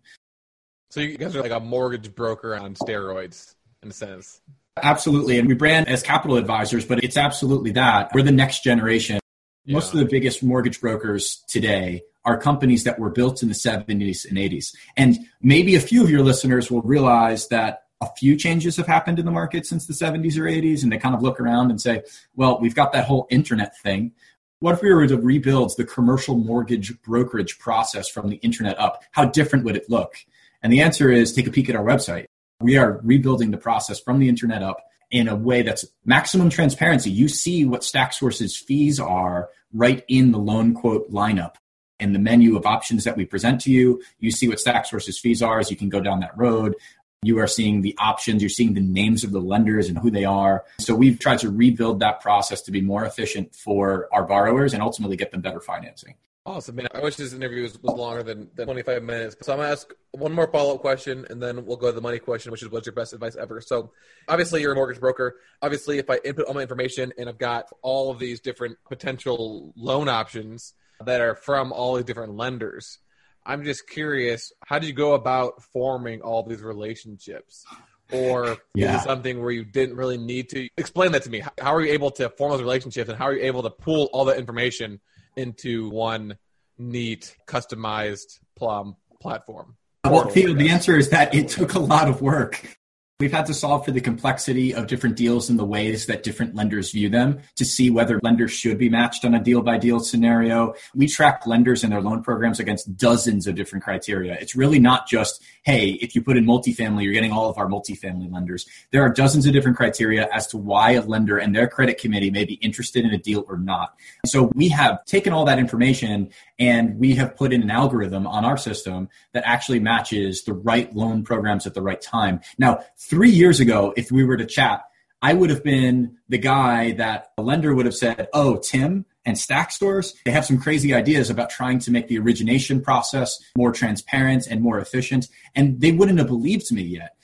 So 0.90 1.02
you 1.02 1.18
guys 1.18 1.36
are 1.36 1.42
like 1.42 1.52
a 1.52 1.60
mortgage 1.60 2.16
broker 2.16 2.56
on 2.56 2.74
steroids 2.74 3.54
in 3.84 3.90
a 3.90 3.94
sense. 3.94 4.42
Absolutely. 4.82 5.38
And 5.38 5.48
we 5.48 5.54
brand 5.54 5.88
as 5.88 6.02
capital 6.02 6.38
advisors, 6.38 6.86
but 6.86 7.04
it's 7.04 7.18
absolutely 7.18 7.72
that. 7.72 8.12
We're 8.14 8.24
the 8.24 8.32
next 8.32 8.64
generation. 8.64 9.20
Yeah. 9.66 9.74
Most 9.74 9.94
of 9.94 10.00
the 10.00 10.06
biggest 10.06 10.42
mortgage 10.42 10.82
brokers 10.82 11.44
today 11.48 12.04
are 12.26 12.38
companies 12.38 12.84
that 12.86 12.98
were 12.98 13.10
built 13.10 13.44
in 13.44 13.50
the 13.50 13.56
70s 13.56 14.28
and 14.28 14.38
80s. 14.38 14.74
And 14.98 15.20
maybe 15.42 15.76
a 15.76 15.80
few 15.80 16.04
of 16.04 16.10
your 16.10 16.22
listeners 16.22 16.72
will 16.72 16.82
realize 16.82 17.48
that 17.50 17.84
a 18.02 18.08
few 18.18 18.36
changes 18.36 18.78
have 18.78 18.88
happened 18.88 19.20
in 19.20 19.26
the 19.26 19.32
market 19.32 19.66
since 19.66 19.86
the 19.86 19.94
70s 19.94 20.38
or 20.38 20.44
80s. 20.44 20.84
And 20.84 20.92
they 20.92 20.98
kind 20.98 21.14
of 21.14 21.22
look 21.22 21.40
around 21.40 21.70
and 21.70 21.80
say, 21.80 22.04
well, 22.36 22.60
we've 22.60 22.76
got 22.76 22.94
that 22.94 23.06
whole 23.06 23.28
internet 23.30 23.78
thing. 23.80 24.14
What 24.62 24.74
if 24.76 24.82
we 24.82 24.94
were 24.94 25.08
to 25.08 25.18
rebuild 25.18 25.72
the 25.78 25.86
commercial 25.86 26.36
mortgage 26.36 27.02
brokerage 27.02 27.60
process 27.60 28.10
from 28.10 28.28
the 28.28 28.36
internet 28.38 28.78
up? 28.78 29.04
How 29.12 29.24
different 29.24 29.64
would 29.64 29.78
it 29.78 29.90
look? 29.90 30.18
And 30.62 30.74
the 30.74 30.82
answer 30.82 31.10
is 31.10 31.32
take 31.32 31.48
a 31.48 31.52
peek 31.52 31.70
at 31.70 31.78
our 31.78 31.84
website. 31.84 32.26
We 32.60 32.76
are 32.76 33.00
rebuilding 33.02 33.52
the 33.52 33.58
process 33.58 34.02
from 34.02 34.20
the 34.20 34.28
internet 34.28 34.62
up 34.62 34.84
in 35.12 35.30
a 35.30 35.36
way 35.36 35.62
that's 35.62 35.86
maximum 36.04 36.50
transparency. 36.50 37.10
You 37.10 37.30
see 37.30 37.64
what 37.64 37.82
StackSource's 37.82 38.58
fees 38.58 39.00
are 39.00 39.48
right 39.72 40.04
in 40.10 40.34
the 40.34 40.40
loan 40.40 40.74
quote 40.74 41.10
lineup 41.10 41.56
and 41.98 42.14
the 42.14 42.20
menu 42.20 42.58
of 42.58 42.66
options 42.66 43.06
that 43.06 43.16
we 43.16 43.24
present 43.24 43.62
to 43.62 43.72
you. 43.72 44.02
You 44.20 44.30
see 44.30 44.50
what 44.50 44.58
StackSource's 44.58 45.18
fees 45.18 45.42
are 45.42 45.60
as 45.60 45.72
you 45.72 45.78
can 45.78 45.88
go 45.88 46.02
down 46.02 46.20
that 46.20 46.38
road. 46.38 46.76
You 47.22 47.40
are 47.40 47.48
seeing 47.48 47.82
the 47.82 47.96
options, 48.00 48.42
you're 48.42 48.50
seeing 48.50 48.74
the 48.76 48.82
names 48.82 49.26
of 49.26 49.32
the 49.32 49.42
lenders 49.42 49.90
and 49.90 49.98
who 49.98 50.10
they 50.10 50.24
are. 50.24 50.64
So 50.80 50.96
we've 50.96 51.20
tried 51.20 51.40
to 51.40 51.50
rebuild 51.50 52.00
that 52.00 52.22
process 52.22 52.62
to 52.62 52.72
be 52.72 52.80
more 52.80 53.04
efficient 53.04 53.54
for 53.54 54.08
our 54.14 54.24
borrowers 54.24 54.74
and 54.74 54.82
ultimately 54.82 55.18
get 55.18 55.32
them 55.32 55.42
better 55.42 55.60
financing. 55.60 56.16
Awesome, 56.46 56.78
man. 56.78 56.88
I 56.96 57.02
wish 57.02 57.18
this 57.18 57.34
interview 57.34 57.64
was, 57.64 57.78
was 57.84 57.94
longer 57.98 58.24
than, 58.24 58.50
than 58.56 58.66
25 58.66 59.04
minutes. 59.04 59.36
So 59.42 59.52
I'm 59.52 59.60
going 59.60 59.68
to 59.68 59.74
ask 59.74 59.92
one 60.12 60.32
more 60.32 60.50
follow 60.50 60.76
up 60.76 60.82
question 60.82 61.28
and 61.30 61.44
then 61.44 61.66
we'll 61.66 61.76
go 61.76 61.88
to 61.88 61.92
the 61.92 62.02
money 62.02 62.20
question, 62.20 62.54
which 62.54 62.64
is 62.64 62.70
what's 62.70 62.86
your 62.86 62.96
best 62.96 63.12
advice 63.12 63.36
ever? 63.36 63.60
So 63.60 63.92
obviously, 64.30 64.62
you're 64.62 64.72
a 64.72 64.76
mortgage 64.76 65.02
broker. 65.02 65.36
Obviously, 65.62 65.98
if 65.98 66.10
I 66.10 66.20
input 66.24 66.46
all 66.46 66.54
my 66.54 66.62
information 66.62 67.12
and 67.18 67.28
I've 67.28 67.38
got 67.38 67.66
all 67.82 68.12
of 68.12 68.18
these 68.18 68.40
different 68.40 68.78
potential 68.88 69.74
loan 69.76 70.08
options 70.08 70.74
that 71.06 71.20
are 71.20 71.36
from 71.36 71.74
all 71.74 71.96
these 71.96 72.06
different 72.06 72.36
lenders, 72.36 72.98
I'm 73.46 73.64
just 73.64 73.88
curious 73.88 74.52
how 74.66 74.80
do 74.80 74.88
you 74.88 74.94
go 74.94 75.14
about 75.14 75.64
forming 75.64 76.22
all 76.22 76.44
these 76.44 76.62
relationships? 76.62 77.66
Or 78.12 78.58
yeah. 78.74 78.96
is 78.96 79.02
it 79.02 79.06
something 79.06 79.40
where 79.40 79.52
you 79.52 79.64
didn't 79.64 79.96
really 79.96 80.18
need 80.18 80.50
to 80.50 80.68
explain 80.78 81.12
that 81.12 81.24
to 81.24 81.30
me? 81.30 81.44
How 81.60 81.76
are 81.76 81.82
you 81.82 81.92
able 81.94 82.12
to 82.12 82.30
form 82.30 82.52
those 82.52 82.62
relationships 82.62 83.10
and 83.10 83.18
how 83.18 83.26
are 83.26 83.34
you 83.34 83.44
able 83.44 83.64
to 83.64 83.70
pull 83.70 84.10
all 84.14 84.26
that 84.26 84.38
information 84.38 85.00
into 85.36 85.90
one 85.90 86.38
neat, 86.78 87.36
customized 87.48 88.40
Plum 88.56 88.96
platform? 89.22 89.76
Well, 90.04 90.30
Theo, 90.30 90.54
the 90.54 90.70
answer 90.70 90.98
is 90.98 91.10
that 91.10 91.36
it 91.36 91.50
took 91.50 91.74
a 91.74 91.80
lot 91.80 92.08
of 92.08 92.22
work. 92.22 92.79
We've 93.20 93.34
had 93.34 93.48
to 93.48 93.54
solve 93.54 93.84
for 93.84 93.92
the 93.92 94.00
complexity 94.00 94.74
of 94.74 94.88
different 94.88 95.18
deals 95.18 95.50
and 95.50 95.60
the 95.60 95.66
ways 95.66 96.06
that 96.06 96.24
different 96.24 96.56
lenders 96.56 96.92
view 96.92 97.10
them 97.10 97.42
to 97.58 97.66
see 97.66 97.90
whether 97.90 98.18
lenders 98.24 98.52
should 98.52 98.78
be 98.78 98.88
matched 98.88 99.26
on 99.26 99.36
a 99.36 99.44
deal 99.44 99.62
by 99.62 99.78
deal 99.78 100.00
scenario. 100.00 100.74
We 100.96 101.10
track 101.10 101.46
lenders 101.46 101.84
and 101.84 101.92
their 101.92 102.00
loan 102.00 102.24
programs 102.24 102.62
against 102.62 102.96
dozens 102.96 103.46
of 103.46 103.56
different 103.56 103.84
criteria. 103.84 104.38
It's 104.40 104.56
really 104.56 104.80
not 104.80 105.06
just, 105.06 105.44
hey, 105.64 105.90
if 106.02 106.16
you 106.16 106.22
put 106.22 106.38
in 106.38 106.46
multifamily, 106.46 107.04
you're 107.04 107.12
getting 107.12 107.34
all 107.34 107.50
of 107.50 107.58
our 107.58 107.68
multifamily 107.68 108.32
lenders. 108.32 108.66
There 108.92 109.02
are 109.02 109.10
dozens 109.10 109.46
of 109.46 109.52
different 109.52 109.76
criteria 109.76 110.30
as 110.32 110.48
to 110.48 110.58
why 110.58 110.92
a 110.92 111.02
lender 111.02 111.38
and 111.38 111.54
their 111.54 111.68
credit 111.68 111.98
committee 111.98 112.32
may 112.32 112.46
be 112.46 112.54
interested 112.54 113.04
in 113.04 113.12
a 113.12 113.18
deal 113.18 113.44
or 113.50 113.58
not. 113.58 113.96
So 114.28 114.50
we 114.56 114.70
have 114.70 115.04
taken 115.04 115.34
all 115.34 115.44
that 115.44 115.60
information 115.60 116.30
and 116.58 116.98
we 116.98 117.16
have 117.16 117.36
put 117.36 117.52
in 117.52 117.64
an 117.64 117.70
algorithm 117.70 118.26
on 118.26 118.46
our 118.46 118.58
system 118.58 119.10
that 119.34 119.44
actually 119.46 119.82
matches 119.82 120.44
the 120.44 120.54
right 120.54 120.96
loan 120.96 121.26
programs 121.26 121.68
at 121.68 121.74
the 121.74 121.82
right 121.82 122.00
time. 122.00 122.40
Now, 122.58 122.80
three 123.10 123.32
years 123.32 123.60
ago, 123.60 123.94
if 123.98 124.12
we 124.12 124.24
were 124.24 124.38
to 124.38 124.46
chat, 124.46 124.84
I 125.22 125.34
would 125.34 125.50
have 125.50 125.64
been 125.64 126.18
the 126.30 126.38
guy 126.38 126.92
that 126.94 127.32
a 127.38 127.42
lender 127.42 127.74
would 127.74 127.86
have 127.86 127.96
said, 127.96 128.30
Oh, 128.34 128.58
Tim 128.58 129.06
and 129.26 129.36
StackSource, 129.36 130.14
they 130.24 130.32
have 130.32 130.46
some 130.46 130.60
crazy 130.60 130.94
ideas 130.94 131.30
about 131.30 131.50
trying 131.50 131.80
to 131.80 131.92
make 131.92 132.08
the 132.08 132.20
origination 132.20 132.82
process 132.82 133.38
more 133.58 133.72
transparent 133.72 134.48
and 134.48 134.62
more 134.62 134.80
efficient. 134.80 135.28
And 135.56 135.82
they 135.82 135.92
wouldn't 135.92 136.20
have 136.20 136.28
believed 136.28 136.72
me 136.72 136.84
yet. 136.84 137.16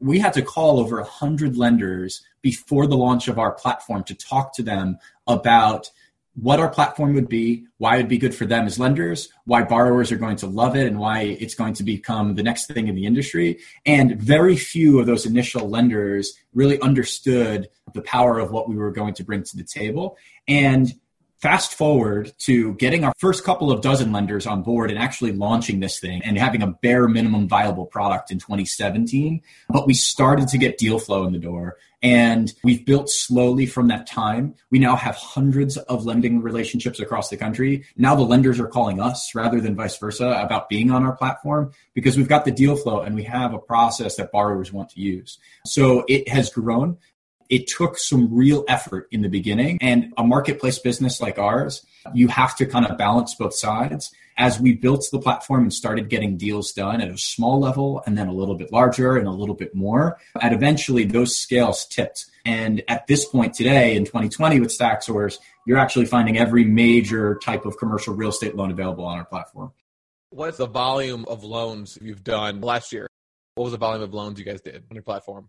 We 0.00 0.18
had 0.20 0.32
to 0.34 0.42
call 0.42 0.80
over 0.80 0.96
100 1.00 1.56
lenders 1.56 2.22
before 2.40 2.86
the 2.86 2.96
launch 2.96 3.28
of 3.28 3.38
our 3.38 3.52
platform 3.52 4.04
to 4.04 4.14
talk 4.14 4.54
to 4.54 4.62
them 4.62 4.98
about 5.26 5.90
what 6.34 6.58
our 6.58 6.68
platform 6.68 7.14
would 7.14 7.28
be, 7.28 7.66
why 7.78 7.94
it 7.94 7.98
would 7.98 8.08
be 8.08 8.18
good 8.18 8.34
for 8.34 8.44
them 8.44 8.66
as 8.66 8.78
lenders, 8.78 9.28
why 9.44 9.62
borrowers 9.62 10.10
are 10.10 10.16
going 10.16 10.36
to 10.36 10.46
love 10.46 10.76
it, 10.76 10.86
and 10.86 10.98
why 10.98 11.20
it's 11.20 11.54
going 11.54 11.74
to 11.74 11.84
become 11.84 12.34
the 12.34 12.42
next 12.42 12.66
thing 12.66 12.88
in 12.88 12.94
the 12.94 13.06
industry. 13.06 13.60
And 13.86 14.20
very 14.20 14.56
few 14.56 14.98
of 14.98 15.06
those 15.06 15.26
initial 15.26 15.68
lenders 15.68 16.34
really 16.52 16.80
understood 16.80 17.68
the 17.92 18.02
power 18.02 18.38
of 18.38 18.50
what 18.50 18.68
we 18.68 18.76
were 18.76 18.90
going 18.90 19.14
to 19.14 19.24
bring 19.24 19.44
to 19.44 19.56
the 19.56 19.64
table. 19.64 20.16
And 20.48 20.92
Fast 21.44 21.74
forward 21.74 22.32
to 22.38 22.72
getting 22.76 23.04
our 23.04 23.12
first 23.18 23.44
couple 23.44 23.70
of 23.70 23.82
dozen 23.82 24.12
lenders 24.12 24.46
on 24.46 24.62
board 24.62 24.90
and 24.90 24.98
actually 24.98 25.32
launching 25.32 25.78
this 25.78 26.00
thing 26.00 26.22
and 26.24 26.38
having 26.38 26.62
a 26.62 26.68
bare 26.68 27.06
minimum 27.06 27.48
viable 27.48 27.84
product 27.84 28.30
in 28.30 28.38
2017. 28.38 29.42
But 29.68 29.86
we 29.86 29.92
started 29.92 30.48
to 30.48 30.56
get 30.56 30.78
deal 30.78 30.98
flow 30.98 31.26
in 31.26 31.34
the 31.34 31.38
door 31.38 31.76
and 32.02 32.50
we've 32.64 32.86
built 32.86 33.10
slowly 33.10 33.66
from 33.66 33.88
that 33.88 34.06
time. 34.06 34.54
We 34.70 34.78
now 34.78 34.96
have 34.96 35.16
hundreds 35.16 35.76
of 35.76 36.06
lending 36.06 36.40
relationships 36.40 36.98
across 36.98 37.28
the 37.28 37.36
country. 37.36 37.84
Now 37.94 38.14
the 38.14 38.22
lenders 38.22 38.58
are 38.58 38.66
calling 38.66 38.98
us 38.98 39.34
rather 39.34 39.60
than 39.60 39.76
vice 39.76 39.98
versa 39.98 40.40
about 40.42 40.70
being 40.70 40.90
on 40.90 41.02
our 41.02 41.14
platform 41.14 41.72
because 41.92 42.16
we've 42.16 42.26
got 42.26 42.46
the 42.46 42.52
deal 42.52 42.74
flow 42.74 43.00
and 43.00 43.14
we 43.14 43.24
have 43.24 43.52
a 43.52 43.58
process 43.58 44.16
that 44.16 44.32
borrowers 44.32 44.72
want 44.72 44.88
to 44.90 45.00
use. 45.00 45.38
So 45.66 46.06
it 46.08 46.26
has 46.28 46.48
grown 46.48 46.96
it 47.54 47.68
took 47.68 47.96
some 47.96 48.34
real 48.34 48.64
effort 48.66 49.06
in 49.12 49.22
the 49.22 49.28
beginning. 49.28 49.78
And 49.80 50.12
a 50.16 50.24
marketplace 50.24 50.80
business 50.80 51.20
like 51.20 51.38
ours, 51.38 51.86
you 52.12 52.26
have 52.26 52.56
to 52.56 52.66
kind 52.66 52.84
of 52.84 52.98
balance 52.98 53.36
both 53.36 53.54
sides. 53.54 54.12
As 54.36 54.58
we 54.58 54.72
built 54.72 55.06
the 55.12 55.20
platform 55.20 55.62
and 55.62 55.72
started 55.72 56.08
getting 56.08 56.36
deals 56.36 56.72
done 56.72 57.00
at 57.00 57.08
a 57.08 57.16
small 57.16 57.60
level 57.60 58.02
and 58.04 58.18
then 58.18 58.26
a 58.26 58.32
little 58.32 58.56
bit 58.56 58.72
larger 58.72 59.16
and 59.16 59.28
a 59.28 59.30
little 59.30 59.54
bit 59.54 59.72
more, 59.72 60.18
and 60.42 60.52
eventually 60.52 61.04
those 61.04 61.36
scales 61.36 61.86
tipped. 61.86 62.26
And 62.44 62.82
at 62.88 63.06
this 63.06 63.24
point 63.24 63.54
today 63.54 63.94
in 63.94 64.04
2020 64.04 64.58
with 64.58 64.76
StackSource, 64.76 65.38
you're 65.64 65.78
actually 65.78 66.06
finding 66.06 66.36
every 66.36 66.64
major 66.64 67.36
type 67.36 67.64
of 67.64 67.78
commercial 67.78 68.14
real 68.14 68.30
estate 68.30 68.56
loan 68.56 68.72
available 68.72 69.04
on 69.04 69.18
our 69.18 69.24
platform. 69.24 69.70
What's 70.30 70.56
the 70.56 70.66
volume 70.66 71.24
of 71.28 71.44
loans 71.44 71.96
you've 72.02 72.24
done 72.24 72.60
last 72.60 72.92
year? 72.92 73.06
What 73.54 73.62
was 73.62 73.72
the 73.72 73.78
volume 73.78 74.02
of 74.02 74.12
loans 74.12 74.40
you 74.40 74.44
guys 74.44 74.60
did 74.60 74.82
on 74.90 74.96
your 74.96 75.04
platform? 75.04 75.48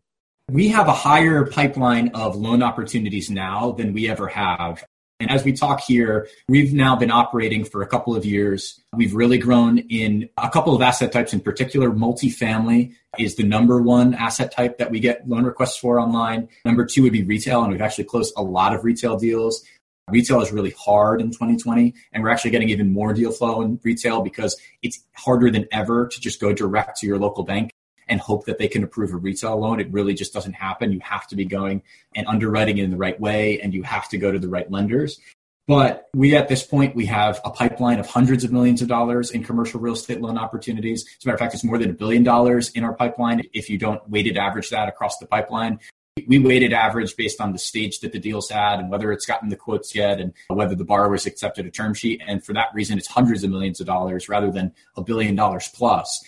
We 0.51 0.67
have 0.69 0.87
a 0.87 0.93
higher 0.93 1.43
pipeline 1.43 2.09
of 2.09 2.35
loan 2.35 2.61
opportunities 2.61 3.31
now 3.31 3.71
than 3.71 3.93
we 3.93 4.07
ever 4.07 4.27
have. 4.27 4.83
And 5.19 5.31
as 5.31 5.43
we 5.43 5.53
talk 5.53 5.81
here, 5.81 6.27
we've 6.47 6.71
now 6.71 6.95
been 6.95 7.09
operating 7.09 7.63
for 7.63 7.81
a 7.81 7.87
couple 7.87 8.15
of 8.15 8.25
years. 8.25 8.79
We've 8.93 9.15
really 9.15 9.39
grown 9.39 9.79
in 9.79 10.29
a 10.37 10.49
couple 10.51 10.75
of 10.75 10.83
asset 10.83 11.11
types 11.11 11.33
in 11.33 11.39
particular. 11.39 11.89
Multifamily 11.89 12.93
is 13.17 13.37
the 13.37 13.43
number 13.43 13.81
one 13.81 14.13
asset 14.13 14.51
type 14.51 14.77
that 14.77 14.91
we 14.91 14.99
get 14.99 15.27
loan 15.27 15.45
requests 15.45 15.77
for 15.77 15.99
online. 15.99 16.47
Number 16.63 16.85
two 16.85 17.01
would 17.01 17.13
be 17.13 17.23
retail, 17.23 17.63
and 17.63 17.71
we've 17.71 17.81
actually 17.81 18.03
closed 18.03 18.31
a 18.37 18.43
lot 18.43 18.75
of 18.75 18.83
retail 18.83 19.17
deals. 19.17 19.65
Retail 20.11 20.41
is 20.41 20.51
really 20.51 20.75
hard 20.77 21.21
in 21.21 21.31
2020, 21.31 21.95
and 22.13 22.21
we're 22.21 22.29
actually 22.29 22.51
getting 22.51 22.69
even 22.69 22.93
more 22.93 23.13
deal 23.13 23.31
flow 23.31 23.63
in 23.63 23.79
retail 23.83 24.21
because 24.21 24.55
it's 24.83 24.99
harder 25.15 25.49
than 25.49 25.65
ever 25.71 26.07
to 26.07 26.21
just 26.21 26.39
go 26.39 26.53
direct 26.53 26.99
to 26.99 27.07
your 27.07 27.17
local 27.17 27.43
bank 27.43 27.71
and 28.07 28.19
hope 28.19 28.45
that 28.45 28.57
they 28.57 28.67
can 28.67 28.83
approve 28.83 29.13
a 29.13 29.17
retail 29.17 29.57
loan. 29.57 29.79
It 29.79 29.91
really 29.91 30.13
just 30.13 30.33
doesn't 30.33 30.53
happen. 30.53 30.91
You 30.91 30.99
have 31.01 31.27
to 31.27 31.35
be 31.35 31.45
going 31.45 31.83
and 32.15 32.27
underwriting 32.27 32.77
it 32.77 32.83
in 32.83 32.91
the 32.91 32.97
right 32.97 33.19
way, 33.19 33.59
and 33.61 33.73
you 33.73 33.83
have 33.83 34.09
to 34.09 34.17
go 34.17 34.31
to 34.31 34.39
the 34.39 34.49
right 34.49 34.69
lenders. 34.69 35.19
But 35.67 36.09
we, 36.13 36.35
at 36.35 36.47
this 36.47 36.63
point, 36.63 36.95
we 36.95 37.07
have 37.07 37.41
a 37.43 37.49
pipeline 37.49 37.99
of 37.99 38.07
hundreds 38.07 38.43
of 38.43 38.51
millions 38.51 38.83
of 38.83 38.87
dollars 38.87 39.31
in 39.31 39.43
commercial 39.43 39.79
real 39.79 39.93
estate 39.93 40.21
loan 40.21 40.37
opportunities. 40.37 41.03
As 41.03 41.25
a 41.25 41.27
matter 41.27 41.35
of 41.35 41.39
fact, 41.39 41.55
it's 41.55 41.63
more 41.63 41.79
than 41.79 41.89
a 41.89 41.93
billion 41.93 42.23
dollars 42.23 42.69
in 42.71 42.83
our 42.83 42.93
pipeline. 42.93 43.41
If 43.51 43.69
you 43.69 43.79
don't 43.79 44.07
weighted 44.07 44.37
average 44.37 44.69
that 44.69 44.87
across 44.87 45.17
the 45.17 45.25
pipeline, 45.25 45.79
we 46.27 46.39
weighted 46.39 46.71
average 46.71 47.17
based 47.17 47.41
on 47.41 47.51
the 47.51 47.59
stage 47.59 47.99
that 47.99 48.13
the 48.13 48.19
deal's 48.19 48.49
had 48.49 48.79
and 48.79 48.89
whether 48.89 49.11
it's 49.11 49.25
gotten 49.25 49.49
the 49.49 49.55
quotes 49.57 49.93
yet 49.93 50.21
and 50.21 50.33
whether 50.47 50.73
the 50.73 50.85
borrower's 50.85 51.25
accepted 51.25 51.65
a 51.65 51.71
term 51.71 51.93
sheet. 51.93 52.21
And 52.25 52.43
for 52.43 52.53
that 52.53 52.69
reason, 52.73 52.97
it's 52.97 53.07
hundreds 53.07 53.43
of 53.43 53.49
millions 53.49 53.81
of 53.81 53.87
dollars 53.87 54.29
rather 54.29 54.49
than 54.49 54.71
a 54.95 55.03
billion 55.03 55.35
dollars 55.35 55.67
plus. 55.67 56.23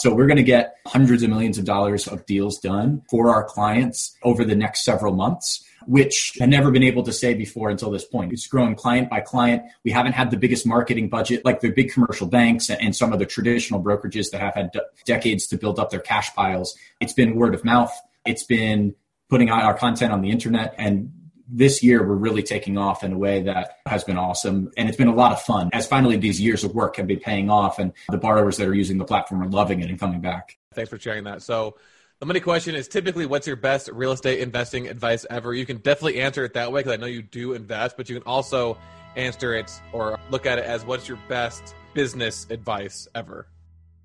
So 0.00 0.14
we're 0.14 0.26
going 0.26 0.38
to 0.38 0.42
get 0.42 0.76
hundreds 0.86 1.22
of 1.22 1.28
millions 1.28 1.58
of 1.58 1.66
dollars 1.66 2.08
of 2.08 2.24
deals 2.24 2.58
done 2.58 3.02
for 3.10 3.28
our 3.28 3.44
clients 3.44 4.16
over 4.22 4.46
the 4.46 4.54
next 4.54 4.82
several 4.82 5.12
months, 5.12 5.62
which 5.86 6.38
I've 6.40 6.48
never 6.48 6.70
been 6.70 6.82
able 6.82 7.02
to 7.02 7.12
say 7.12 7.34
before 7.34 7.68
until 7.68 7.90
this 7.90 8.06
point. 8.06 8.32
It's 8.32 8.46
growing 8.46 8.76
client 8.76 9.10
by 9.10 9.20
client. 9.20 9.62
We 9.84 9.90
haven't 9.90 10.12
had 10.12 10.30
the 10.30 10.38
biggest 10.38 10.66
marketing 10.66 11.10
budget 11.10 11.44
like 11.44 11.60
the 11.60 11.70
big 11.70 11.92
commercial 11.92 12.26
banks 12.26 12.70
and 12.70 12.96
some 12.96 13.12
of 13.12 13.18
the 13.18 13.26
traditional 13.26 13.82
brokerages 13.82 14.30
that 14.30 14.40
have 14.40 14.54
had 14.54 14.70
decades 15.04 15.46
to 15.48 15.58
build 15.58 15.78
up 15.78 15.90
their 15.90 16.00
cash 16.00 16.34
piles. 16.34 16.74
It's 17.00 17.12
been 17.12 17.36
word 17.36 17.54
of 17.54 17.62
mouth. 17.62 17.92
It's 18.24 18.44
been 18.44 18.94
putting 19.28 19.50
out 19.50 19.64
our 19.64 19.74
content 19.74 20.12
on 20.12 20.22
the 20.22 20.30
internet 20.30 20.74
and 20.78 21.12
this 21.52 21.82
year 21.82 22.06
we're 22.06 22.14
really 22.14 22.42
taking 22.42 22.78
off 22.78 23.02
in 23.02 23.12
a 23.12 23.18
way 23.18 23.42
that 23.42 23.78
has 23.86 24.04
been 24.04 24.16
awesome. 24.16 24.70
And 24.76 24.88
it's 24.88 24.96
been 24.96 25.08
a 25.08 25.14
lot 25.14 25.32
of 25.32 25.42
fun 25.42 25.70
as 25.72 25.86
finally 25.86 26.16
these 26.16 26.40
years 26.40 26.64
of 26.64 26.74
work 26.74 26.96
have 26.96 27.06
been 27.06 27.20
paying 27.20 27.50
off 27.50 27.78
and 27.78 27.92
the 28.08 28.18
borrowers 28.18 28.56
that 28.58 28.68
are 28.68 28.74
using 28.74 28.98
the 28.98 29.04
platform 29.04 29.42
are 29.42 29.48
loving 29.48 29.80
it 29.80 29.90
and 29.90 29.98
coming 29.98 30.20
back. 30.20 30.58
Thanks 30.74 30.90
for 30.90 30.98
sharing 30.98 31.24
that. 31.24 31.42
So 31.42 31.76
the 32.20 32.26
money 32.26 32.40
question 32.40 32.74
is 32.74 32.86
typically 32.86 33.26
what's 33.26 33.46
your 33.46 33.56
best 33.56 33.88
real 33.92 34.12
estate 34.12 34.40
investing 34.40 34.88
advice 34.88 35.26
ever? 35.28 35.52
You 35.52 35.66
can 35.66 35.78
definitely 35.78 36.20
answer 36.20 36.44
it 36.44 36.54
that 36.54 36.70
way 36.70 36.80
because 36.80 36.92
i 36.92 36.96
know 36.96 37.06
you 37.06 37.22
do 37.22 37.54
invest 37.54 37.96
but 37.96 38.08
you 38.08 38.16
can 38.16 38.26
also 38.26 38.78
answer 39.16 39.54
it 39.54 39.70
or 39.92 40.18
look 40.30 40.46
at 40.46 40.58
it 40.58 40.64
as 40.64 40.84
what's 40.84 41.08
your 41.08 41.18
best 41.28 41.74
business 41.94 42.46
advice 42.50 43.08
ever? 43.14 43.48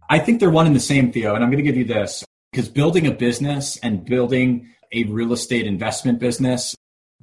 I 0.10 0.20
think 0.20 0.40
they're 0.40 0.50
one 0.50 0.66
and 0.66 0.75
the 0.75 0.79
same 0.79 1.12
theo 1.12 1.36
and 1.36 1.44
i'm 1.44 1.51
going 1.51 1.64
to 1.64 1.70
give 1.70 1.77
you 1.77 1.86
this. 1.86 2.24
Because 2.51 2.70
building 2.70 3.05
a 3.05 3.12
business 3.12 3.77
and 3.84 4.05
building 4.05 4.70
a 4.94 5.03
real 5.03 5.34
estate 5.34 5.68
investment 5.68 6.20
business 6.20 6.74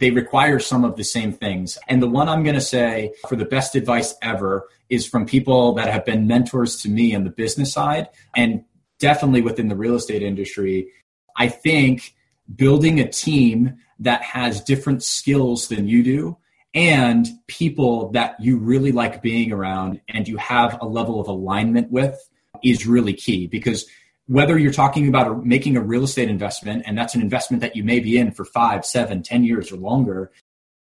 they 0.02 0.10
require 0.10 0.58
some 0.58 0.84
of 0.84 0.96
the 0.96 1.04
same 1.04 1.32
things. 1.32 1.78
And 1.86 2.02
the 2.02 2.08
one 2.08 2.28
I'm 2.28 2.42
going 2.42 2.56
to 2.56 2.60
say 2.60 3.14
for 3.28 3.36
the 3.36 3.44
best 3.44 3.76
advice 3.76 4.16
ever 4.20 4.68
is 4.88 5.06
from 5.06 5.26
people 5.26 5.74
that 5.74 5.92
have 5.92 6.04
been 6.04 6.26
mentors 6.26 6.82
to 6.82 6.88
me 6.88 7.14
on 7.14 7.22
the 7.22 7.30
business 7.30 7.72
side 7.72 8.08
and 8.34 8.64
definitely 8.98 9.42
within 9.42 9.68
the 9.68 9.76
real 9.76 9.94
estate 9.94 10.24
industry. 10.24 10.88
I 11.36 11.46
think 11.46 12.16
building 12.52 12.98
a 12.98 13.08
team 13.08 13.76
that 14.00 14.22
has 14.22 14.60
different 14.64 15.04
skills 15.04 15.68
than 15.68 15.86
you 15.86 16.02
do 16.02 16.36
and 16.74 17.28
people 17.46 18.10
that 18.10 18.34
you 18.40 18.58
really 18.58 18.90
like 18.90 19.22
being 19.22 19.52
around 19.52 20.00
and 20.08 20.26
you 20.26 20.36
have 20.38 20.78
a 20.80 20.86
level 20.86 21.20
of 21.20 21.28
alignment 21.28 21.92
with 21.92 22.18
is 22.64 22.88
really 22.88 23.14
key 23.14 23.46
because 23.46 23.86
whether 24.26 24.58
you're 24.58 24.72
talking 24.72 25.08
about 25.08 25.44
making 25.44 25.76
a 25.76 25.80
real 25.80 26.04
estate 26.04 26.28
investment 26.28 26.84
and 26.86 26.96
that's 26.96 27.14
an 27.14 27.20
investment 27.20 27.60
that 27.60 27.76
you 27.76 27.82
may 27.82 28.00
be 28.00 28.16
in 28.16 28.30
for 28.30 28.44
five 28.44 28.84
seven 28.84 29.22
ten 29.22 29.44
years 29.44 29.72
or 29.72 29.76
longer 29.76 30.30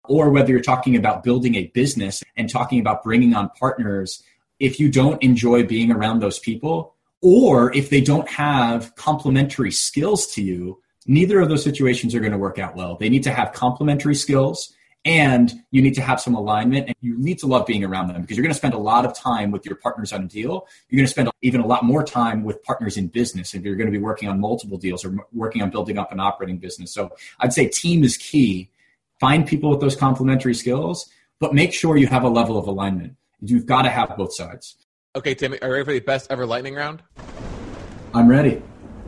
or 0.04 0.30
whether 0.30 0.50
you're 0.50 0.60
talking 0.60 0.96
about 0.96 1.22
building 1.22 1.54
a 1.54 1.66
business 1.68 2.22
and 2.36 2.50
talking 2.50 2.80
about 2.80 3.02
bringing 3.02 3.34
on 3.34 3.48
partners 3.50 4.22
if 4.58 4.80
you 4.80 4.90
don't 4.90 5.22
enjoy 5.22 5.62
being 5.62 5.92
around 5.92 6.20
those 6.20 6.38
people 6.38 6.94
or 7.20 7.74
if 7.74 7.90
they 7.90 8.00
don't 8.00 8.28
have 8.28 8.94
complementary 8.96 9.70
skills 9.70 10.26
to 10.26 10.42
you 10.42 10.80
neither 11.08 11.40
of 11.40 11.48
those 11.48 11.64
situations 11.64 12.14
are 12.14 12.20
going 12.20 12.32
to 12.32 12.38
work 12.38 12.58
out 12.58 12.76
well. 12.76 12.96
They 12.96 13.08
need 13.08 13.24
to 13.24 13.32
have 13.32 13.52
complementary 13.52 14.14
skills 14.14 14.72
and 15.04 15.52
you 15.70 15.80
need 15.80 15.94
to 15.94 16.02
have 16.02 16.20
some 16.20 16.34
alignment 16.34 16.86
and 16.88 16.96
you 17.00 17.16
need 17.18 17.38
to 17.38 17.46
love 17.46 17.66
being 17.66 17.84
around 17.84 18.08
them 18.08 18.20
because 18.20 18.36
you're 18.36 18.42
going 18.42 18.52
to 18.52 18.58
spend 18.58 18.74
a 18.74 18.78
lot 18.78 19.04
of 19.04 19.14
time 19.14 19.50
with 19.50 19.64
your 19.64 19.76
partners 19.76 20.12
on 20.12 20.24
a 20.24 20.26
deal. 20.26 20.66
You're 20.88 20.98
going 20.98 21.06
to 21.06 21.10
spend 21.10 21.30
even 21.42 21.60
a 21.60 21.66
lot 21.66 21.84
more 21.84 22.04
time 22.04 22.44
with 22.44 22.62
partners 22.62 22.96
in 22.96 23.08
business 23.08 23.54
if 23.54 23.62
you're 23.62 23.76
going 23.76 23.86
to 23.86 23.92
be 23.92 24.02
working 24.02 24.28
on 24.28 24.40
multiple 24.40 24.76
deals 24.76 25.04
or 25.04 25.16
working 25.32 25.62
on 25.62 25.70
building 25.70 25.98
up 25.98 26.12
an 26.12 26.20
operating 26.20 26.58
business. 26.58 26.92
So 26.92 27.12
i'd 27.40 27.52
say 27.52 27.68
team 27.68 28.04
is 28.04 28.16
key. 28.16 28.70
Find 29.20 29.46
people 29.46 29.70
with 29.70 29.80
those 29.80 29.96
complementary 29.96 30.54
skills 30.54 31.08
but 31.40 31.54
make 31.54 31.72
sure 31.72 31.96
you 31.96 32.08
have 32.08 32.24
a 32.24 32.28
level 32.28 32.58
of 32.58 32.66
alignment. 32.66 33.16
You've 33.40 33.66
got 33.66 33.82
to 33.82 33.90
have 33.90 34.16
both 34.16 34.34
sides. 34.34 34.76
Okay 35.14 35.34
tim 35.34 35.52
are 35.52 35.68
you 35.68 35.72
ready 35.72 35.84
for 35.84 35.92
the 35.92 36.00
best 36.00 36.30
ever 36.30 36.44
lightning 36.44 36.74
round? 36.74 37.02
I'm 38.12 38.28
ready. 38.28 38.60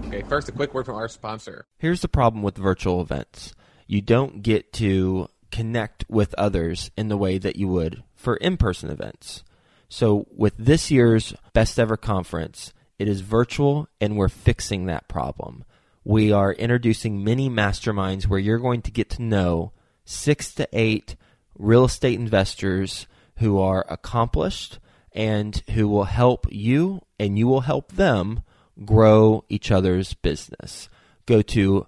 Okay 0.07 0.22
first 0.22 0.48
a 0.48 0.53
quick 0.53 0.72
word 0.72 0.87
from 0.87 0.94
our 0.94 1.09
sponsor. 1.09 1.66
Here's 1.79 2.00
the 2.00 2.09
problem 2.09 2.42
with 2.42 2.57
virtual 2.57 3.00
events. 3.00 3.55
You 3.87 4.00
don't 4.00 4.42
get 4.42 4.72
to 4.74 5.29
connect 5.51 6.05
with 6.09 6.35
others 6.35 6.91
in 6.97 7.09
the 7.09 7.17
way 7.17 7.39
that 7.39 7.57
you 7.57 7.69
would 7.69 8.03
for 8.15 8.37
in 8.37 8.57
person 8.57 8.91
events. 8.91 9.45
So, 9.89 10.27
with 10.31 10.55
this 10.57 10.91
year's 10.91 11.35
Best 11.53 11.79
Ever 11.79 11.97
Conference, 11.97 12.73
it 12.99 13.09
is 13.09 13.23
virtual 13.23 13.89
and 14.01 14.17
we're 14.17 14.29
fixing 14.29 14.87
that 14.87 15.09
problem. 15.09 15.65
We 16.05 16.33
are 16.33 16.53
introducing 16.53 17.25
mini 17.25 17.51
masterminds 17.51 18.27
where 18.27 18.39
you're 18.39 18.59
going 18.59 18.83
to 18.83 18.91
get 18.91 19.11
to 19.11 19.23
know 19.23 19.73
six 20.05 20.55
to 20.55 20.69
eight 20.73 21.17
real 21.59 21.85
estate 21.85 22.19
investors 22.19 23.07
who 23.39 23.59
are 23.59 23.85
accomplished 23.89 24.79
and 25.13 25.63
who 25.71 25.89
will 25.89 26.05
help 26.05 26.47
you 26.51 27.03
and 27.19 27.39
you 27.39 27.47
will 27.49 27.63
help 27.63 27.93
them 27.93 28.43
grow 28.85 29.45
each 29.49 29.71
other's 29.71 30.15
business. 30.15 30.89
Go 31.27 31.43
to 31.43 31.87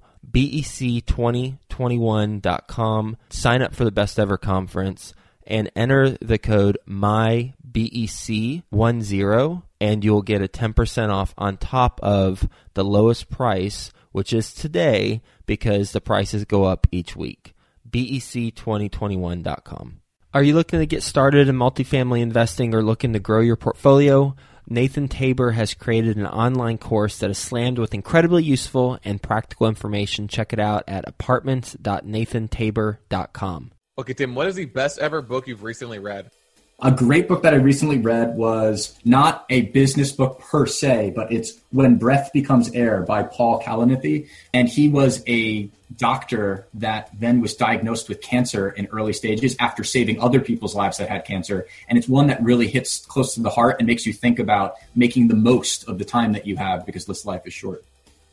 bec2021.com, 1.73 3.17
sign 3.31 3.63
up 3.63 3.75
for 3.75 3.85
the 3.85 3.91
best 3.91 4.19
ever 4.19 4.37
conference, 4.37 5.15
and 5.47 5.71
enter 5.75 6.11
the 6.21 6.37
code 6.39 6.77
MyBEC10, 6.89 9.63
and 9.81 10.05
you'll 10.05 10.23
get 10.23 10.43
a 10.43 10.49
10% 10.49 11.11
off 11.11 11.35
on 11.37 11.57
top 11.57 11.99
of 12.03 12.49
the 12.75 12.85
lowest 12.85 13.31
price, 13.31 13.93
which 14.13 14.33
is 14.33 14.55
today 14.55 15.21
because 15.47 15.91
the 15.93 16.01
prices 16.01 16.45
go 16.45 16.65
up 16.65 16.87
each 16.93 17.17
week. 17.17 17.55
BEC2021.com. 17.91 19.99
Are 20.35 20.43
you 20.43 20.55
looking 20.55 20.79
to 20.79 20.87
get 20.87 21.03
started 21.03 21.47
in 21.49 21.57
multifamily 21.57 22.23
investing 22.23 22.75
or 22.75 22.83
looking 22.83 23.13
to 23.13 23.19
grow 23.19 23.41
your 23.41 23.57
portfolio? 23.57 24.35
Nathan 24.69 25.09
Tabor 25.09 25.53
has 25.53 25.73
created 25.75 26.17
an 26.17 26.27
online 26.27 26.79
course 26.79 27.19
that 27.19 27.31
is 27.31 27.39
slammed 27.39 27.79
with 27.79 27.95
incredibly 27.95 28.43
useful 28.43 28.99
and 29.05 29.23
practical 29.23 29.69
information. 29.69 30.27
Check 30.29 30.53
it 30.53 30.59
out 30.59 30.83
at 30.89 31.09
apartments.nathantabor.com. 31.09 33.73
Okay, 33.99 34.15
Tim, 34.15 34.35
what 34.35 34.49
is 34.49 34.55
the 34.55 34.65
best 34.65 34.99
ever 34.99 35.21
book 35.21 35.47
you've 35.47 35.63
recently 35.63 35.99
read? 35.99 36.31
A 36.81 36.91
great 36.91 37.29
book 37.29 37.43
that 37.45 37.55
I 37.55 37.59
recently 37.59 37.99
read 37.99 38.37
was 38.37 38.99
not 39.05 39.45
a 39.49 39.63
business 39.63 40.11
book 40.11 40.41
per 40.41 40.67
se, 40.67 41.13
but 41.15 41.31
it's 41.31 41.53
When 41.71 41.97
Breath 41.97 42.33
Becomes 42.33 42.73
Air 42.73 43.03
by 43.03 43.23
Paul 43.23 43.63
Kalanithi. 43.63 44.29
And 44.53 44.69
he 44.69 44.89
was 44.89 45.23
a 45.29 45.71
doctor 45.97 46.67
that 46.75 47.11
then 47.19 47.41
was 47.41 47.55
diagnosed 47.55 48.09
with 48.09 48.21
cancer 48.21 48.71
in 48.71 48.87
early 48.87 49.13
stages 49.13 49.55
after 49.61 49.85
saving 49.85 50.21
other 50.21 50.41
people's 50.41 50.75
lives 50.75 50.99
that 50.99 51.09
had 51.09 51.25
cancer. 51.25 51.69
And 51.89 51.99
it's 51.99 52.09
one 52.09 52.27
that 52.29 52.43
really 52.43 52.67
hits 52.67 53.05
close 53.07 53.35
to 53.35 53.43
the 53.43 53.51
heart 53.51 53.77
and 53.79 53.87
makes 53.87 54.05
you 54.05 54.13
think 54.13 54.39
about 54.41 54.75
making 54.97 55.29
the 55.29 55.37
most 55.37 55.89
of 55.89 55.99
the 55.99 56.05
time 56.05 56.33
that 56.33 56.47
you 56.47 56.57
have 56.57 56.85
because 56.85 57.07
this 57.07 57.25
life 57.25 57.43
is 57.47 57.53
short. 57.53 57.85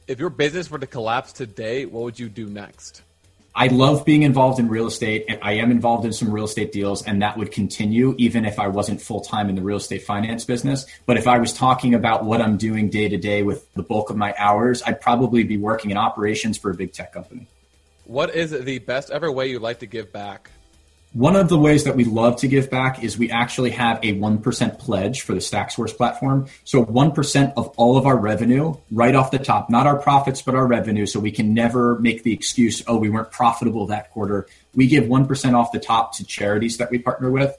If 0.08 0.19
your 0.19 0.32
business 0.32 0.71
were 0.71 0.80
to 0.80 0.88
collapse 0.88 1.34
today, 1.34 1.86
what 1.86 2.04
would 2.04 2.19
you 2.19 2.30
do 2.30 2.47
next? 2.47 3.04
I 3.56 3.68
love 3.68 4.06
being 4.06 4.24
involved 4.24 4.60
in 4.60 4.70
real 4.70 4.88
estate. 4.88 5.26
I 5.42 5.54
am 5.54 5.72
involved 5.72 6.06
in 6.06 6.14
some 6.14 6.32
real 6.32 6.46
estate 6.46 6.72
deals, 6.72 7.04
and 7.04 7.22
that 7.22 7.38
would 7.38 7.52
continue 7.52 8.16
even 8.18 8.46
if 8.46 8.60
I 8.60 8.68
wasn't 8.68 9.02
full 9.02 9.22
time 9.22 9.50
in 9.50 9.56
the 9.56 9.62
real 9.62 9.78
estate 9.78 10.04
finance 10.04 10.46
business. 10.46 10.86
But 11.06 11.18
if 11.18 11.28
I 11.28 11.40
was 11.40 11.52
talking 11.52 11.94
about 11.94 12.24
what 12.24 12.42
I'm 12.42 12.58
doing 12.58 12.90
day 12.90 13.10
to 13.10 13.18
day 13.18 13.44
with 13.44 13.72
the 13.74 13.84
bulk 13.84 14.10
of 14.10 14.18
my 14.18 14.34
hours, 14.38 14.82
I'd 14.84 15.02
probably 15.02 15.44
be 15.44 15.58
working 15.58 15.92
in 15.92 15.98
operations 15.98 16.58
for 16.58 16.72
a 16.72 16.76
big 16.76 16.94
tech 16.94 17.12
company. 17.12 17.48
What 18.06 18.34
is 18.34 18.52
the 18.52 18.80
best 18.80 19.12
ever 19.12 19.32
way 19.32 19.50
you'd 19.50 19.62
like 19.62 19.80
to 19.80 19.86
give 19.86 20.12
back? 20.12 20.52
One 21.13 21.36
of 21.36 21.50
the 21.50 21.58
ways 21.58 21.86
that 21.86 21.95
we 21.95 22.04
love 22.04 22.36
to 22.41 22.48
give 22.48 22.69
back 22.69 23.04
is 23.04 23.17
we 23.17 23.32
actually 23.32 23.72
have 23.72 23.98
a 24.04 24.13
1% 24.13 24.78
pledge 24.78 25.22
for 25.22 25.34
the 25.34 25.39
StackSource 25.39 25.95
platform. 25.98 26.45
So 26.65 26.86
1% 26.86 27.54
of 27.58 27.69
all 27.78 27.98
of 27.98 28.06
our 28.06 28.15
revenue 28.15 28.76
right 28.91 29.15
off 29.15 29.32
the 29.32 29.39
top, 29.39 29.72
not 29.72 29.88
our 29.88 29.98
profits, 29.98 30.43
but 30.43 30.54
our 30.54 30.67
revenue. 30.67 31.08
So 31.08 31.19
we 31.19 31.32
can 31.32 31.56
never 31.56 31.98
make 31.98 32.22
the 32.22 32.32
excuse, 32.32 32.84
oh, 32.86 32.98
we 32.98 33.10
weren't 33.10 33.32
profitable 33.32 33.88
that 33.88 34.12
quarter. 34.12 34.45
We 34.76 34.86
give 34.86 35.06
1% 35.06 35.54
off 35.56 35.72
the 35.72 35.80
top 35.80 36.15
to 36.17 36.26
charities 36.26 36.78
that 36.78 36.91
we 36.91 37.00
partner 37.00 37.32
with. 37.32 37.58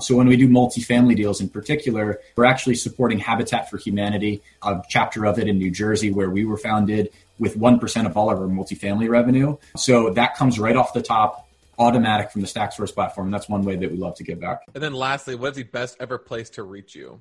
So 0.00 0.16
when 0.16 0.26
we 0.26 0.36
do 0.36 0.48
multifamily 0.48 1.14
deals 1.14 1.40
in 1.40 1.50
particular, 1.50 2.20
we're 2.34 2.46
actually 2.46 2.74
supporting 2.74 3.20
Habitat 3.20 3.70
for 3.70 3.78
Humanity, 3.78 4.42
a 4.60 4.82
chapter 4.88 5.24
of 5.24 5.38
it 5.38 5.46
in 5.46 5.58
New 5.58 5.70
Jersey 5.70 6.10
where 6.10 6.30
we 6.30 6.44
were 6.44 6.58
founded 6.58 7.10
with 7.38 7.56
1% 7.56 8.06
of 8.06 8.16
all 8.16 8.28
of 8.28 8.38
our 8.40 8.48
multifamily 8.48 9.08
revenue. 9.08 9.56
So 9.76 10.10
that 10.14 10.34
comes 10.34 10.58
right 10.58 10.74
off 10.74 10.92
the 10.92 11.02
top 11.02 11.47
automatic 11.78 12.30
from 12.30 12.40
the 12.40 12.46
StackSource 12.46 12.92
platform. 12.94 13.30
That's 13.30 13.48
one 13.48 13.62
way 13.62 13.76
that 13.76 13.90
we 13.90 13.96
love 13.96 14.16
to 14.16 14.24
give 14.24 14.40
back. 14.40 14.62
And 14.74 14.82
then 14.82 14.94
lastly, 14.94 15.34
what's 15.34 15.56
the 15.56 15.62
best 15.62 15.96
ever 16.00 16.18
place 16.18 16.50
to 16.50 16.62
reach 16.62 16.94
you? 16.94 17.20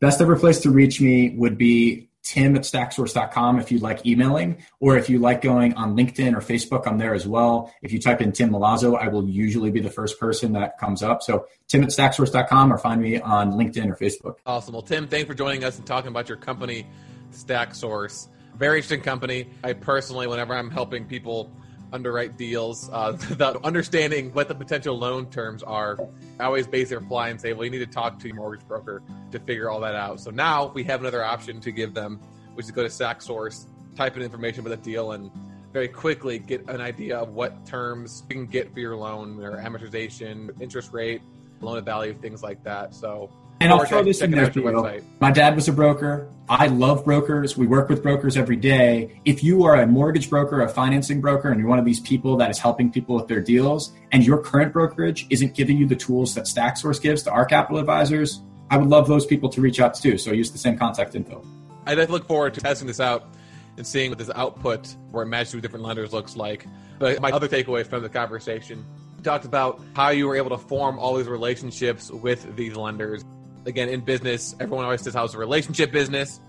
Best 0.00 0.20
ever 0.20 0.36
place 0.36 0.60
to 0.60 0.70
reach 0.70 1.00
me 1.00 1.30
would 1.30 1.58
be 1.58 2.08
tim 2.22 2.54
at 2.56 2.62
stacksource.com 2.62 3.58
if 3.58 3.72
you 3.72 3.78
like 3.78 4.04
emailing, 4.04 4.62
or 4.80 4.96
if 4.96 5.08
you 5.08 5.18
like 5.18 5.40
going 5.40 5.74
on 5.74 5.96
LinkedIn 5.96 6.36
or 6.36 6.40
Facebook, 6.40 6.86
I'm 6.86 6.98
there 6.98 7.14
as 7.14 7.26
well. 7.26 7.72
If 7.82 7.92
you 7.92 7.98
type 7.98 8.20
in 8.20 8.32
Tim 8.32 8.50
Milazzo, 8.50 8.98
I 8.98 9.08
will 9.08 9.26
usually 9.28 9.70
be 9.70 9.80
the 9.80 9.90
first 9.90 10.20
person 10.20 10.52
that 10.52 10.78
comes 10.78 11.02
up. 11.02 11.22
So 11.22 11.46
tim 11.68 11.82
at 11.82 11.88
stacksource.com 11.88 12.72
or 12.72 12.78
find 12.78 13.00
me 13.00 13.20
on 13.20 13.52
LinkedIn 13.52 13.86
or 13.86 13.96
Facebook. 13.96 14.36
Awesome. 14.44 14.74
Well, 14.74 14.82
Tim, 14.82 15.08
thanks 15.08 15.26
for 15.26 15.34
joining 15.34 15.64
us 15.64 15.78
and 15.78 15.86
talking 15.86 16.08
about 16.08 16.28
your 16.28 16.38
company, 16.38 16.86
StackSource. 17.32 18.28
Very 18.56 18.78
interesting 18.78 19.00
company. 19.00 19.48
I 19.64 19.72
personally, 19.72 20.26
whenever 20.26 20.54
I'm 20.54 20.70
helping 20.70 21.06
people 21.06 21.50
underwrite 21.92 22.36
deals 22.36 22.90
uh, 22.92 23.16
without 23.28 23.62
understanding 23.64 24.32
what 24.32 24.48
the 24.48 24.54
potential 24.54 24.98
loan 24.98 25.30
terms 25.30 25.62
are. 25.62 25.98
I 26.38 26.44
always 26.44 26.66
base 26.66 26.90
their 26.90 27.00
reply 27.00 27.28
and 27.28 27.40
say, 27.40 27.52
well, 27.52 27.64
you 27.64 27.70
need 27.70 27.78
to 27.78 27.86
talk 27.86 28.18
to 28.20 28.28
your 28.28 28.36
mortgage 28.36 28.66
broker 28.66 29.02
to 29.32 29.38
figure 29.38 29.70
all 29.70 29.80
that 29.80 29.94
out. 29.94 30.20
So 30.20 30.30
now 30.30 30.72
we 30.74 30.84
have 30.84 31.00
another 31.00 31.24
option 31.24 31.60
to 31.60 31.72
give 31.72 31.94
them, 31.94 32.20
which 32.54 32.66
is 32.66 32.72
go 32.72 32.82
to 32.82 32.88
StackSource, 32.88 33.66
type 33.96 34.16
in 34.16 34.22
information 34.22 34.60
about 34.66 34.82
the 34.82 34.90
deal, 34.90 35.12
and 35.12 35.30
very 35.72 35.88
quickly 35.88 36.38
get 36.38 36.68
an 36.68 36.80
idea 36.80 37.18
of 37.18 37.30
what 37.30 37.66
terms 37.66 38.24
you 38.28 38.36
can 38.36 38.46
get 38.46 38.72
for 38.72 38.80
your 38.80 38.96
loan, 38.96 39.38
their 39.38 39.56
amortization, 39.56 40.50
interest 40.60 40.92
rate, 40.92 41.20
loan 41.60 41.76
to 41.76 41.82
value, 41.82 42.14
things 42.14 42.42
like 42.42 42.62
that. 42.64 42.94
So 42.94 43.30
and 43.60 43.72
I'll 43.72 43.84
throw 43.84 44.02
this 44.02 44.20
in 44.20 44.30
there 44.30 44.52
for 44.52 44.60
you. 44.60 45.02
My 45.20 45.30
dad 45.30 45.54
was 45.56 45.68
a 45.68 45.72
broker. 45.72 46.28
I 46.48 46.68
love 46.68 47.04
brokers. 47.04 47.56
We 47.56 47.66
work 47.66 47.88
with 47.88 48.02
brokers 48.02 48.36
every 48.36 48.56
day. 48.56 49.20
If 49.24 49.44
you 49.44 49.64
are 49.64 49.74
a 49.74 49.86
mortgage 49.86 50.30
broker, 50.30 50.62
a 50.62 50.68
financing 50.68 51.20
broker, 51.20 51.50
and 51.50 51.60
you're 51.60 51.68
one 51.68 51.78
of 51.78 51.84
these 51.84 52.00
people 52.00 52.36
that 52.38 52.50
is 52.50 52.58
helping 52.58 52.90
people 52.90 53.16
with 53.16 53.28
their 53.28 53.40
deals, 53.40 53.92
and 54.12 54.24
your 54.24 54.38
current 54.38 54.72
brokerage 54.72 55.26
isn't 55.28 55.54
giving 55.54 55.76
you 55.76 55.86
the 55.86 55.96
tools 55.96 56.34
that 56.36 56.44
StackSource 56.44 57.02
gives 57.02 57.22
to 57.24 57.30
our 57.30 57.44
capital 57.44 57.78
advisors, 57.78 58.40
I 58.70 58.78
would 58.78 58.88
love 58.88 59.08
those 59.08 59.26
people 59.26 59.48
to 59.50 59.60
reach 59.60 59.80
out 59.80 59.94
to 59.94 60.02
too. 60.02 60.18
So 60.18 60.32
use 60.32 60.50
the 60.50 60.58
same 60.58 60.78
contact 60.78 61.14
info. 61.14 61.44
I 61.86 61.94
look 61.94 62.26
forward 62.26 62.54
to 62.54 62.60
testing 62.60 62.86
this 62.86 63.00
out 63.00 63.28
and 63.76 63.86
seeing 63.86 64.10
what 64.10 64.18
this 64.18 64.30
output 64.34 64.94
where 65.10 65.24
it 65.24 65.26
matches 65.26 65.54
with 65.54 65.62
different 65.62 65.84
lenders 65.84 66.12
looks 66.12 66.36
like. 66.36 66.66
But 66.98 67.20
my 67.20 67.30
other 67.30 67.48
takeaway 67.48 67.86
from 67.86 68.02
the 68.02 68.08
conversation 68.08 68.84
talked 69.22 69.44
about 69.44 69.80
how 69.94 70.10
you 70.10 70.26
were 70.26 70.36
able 70.36 70.50
to 70.50 70.58
form 70.58 70.98
all 70.98 71.16
these 71.16 71.28
relationships 71.28 72.10
with 72.10 72.56
these 72.56 72.76
lenders 72.76 73.24
again 73.68 73.88
in 73.88 74.00
business, 74.00 74.56
everyone 74.58 74.84
always 74.84 75.02
says 75.02 75.14
how 75.14 75.24
it's 75.24 75.34
a 75.34 75.38
relationship 75.38 75.92
business, 75.92 76.40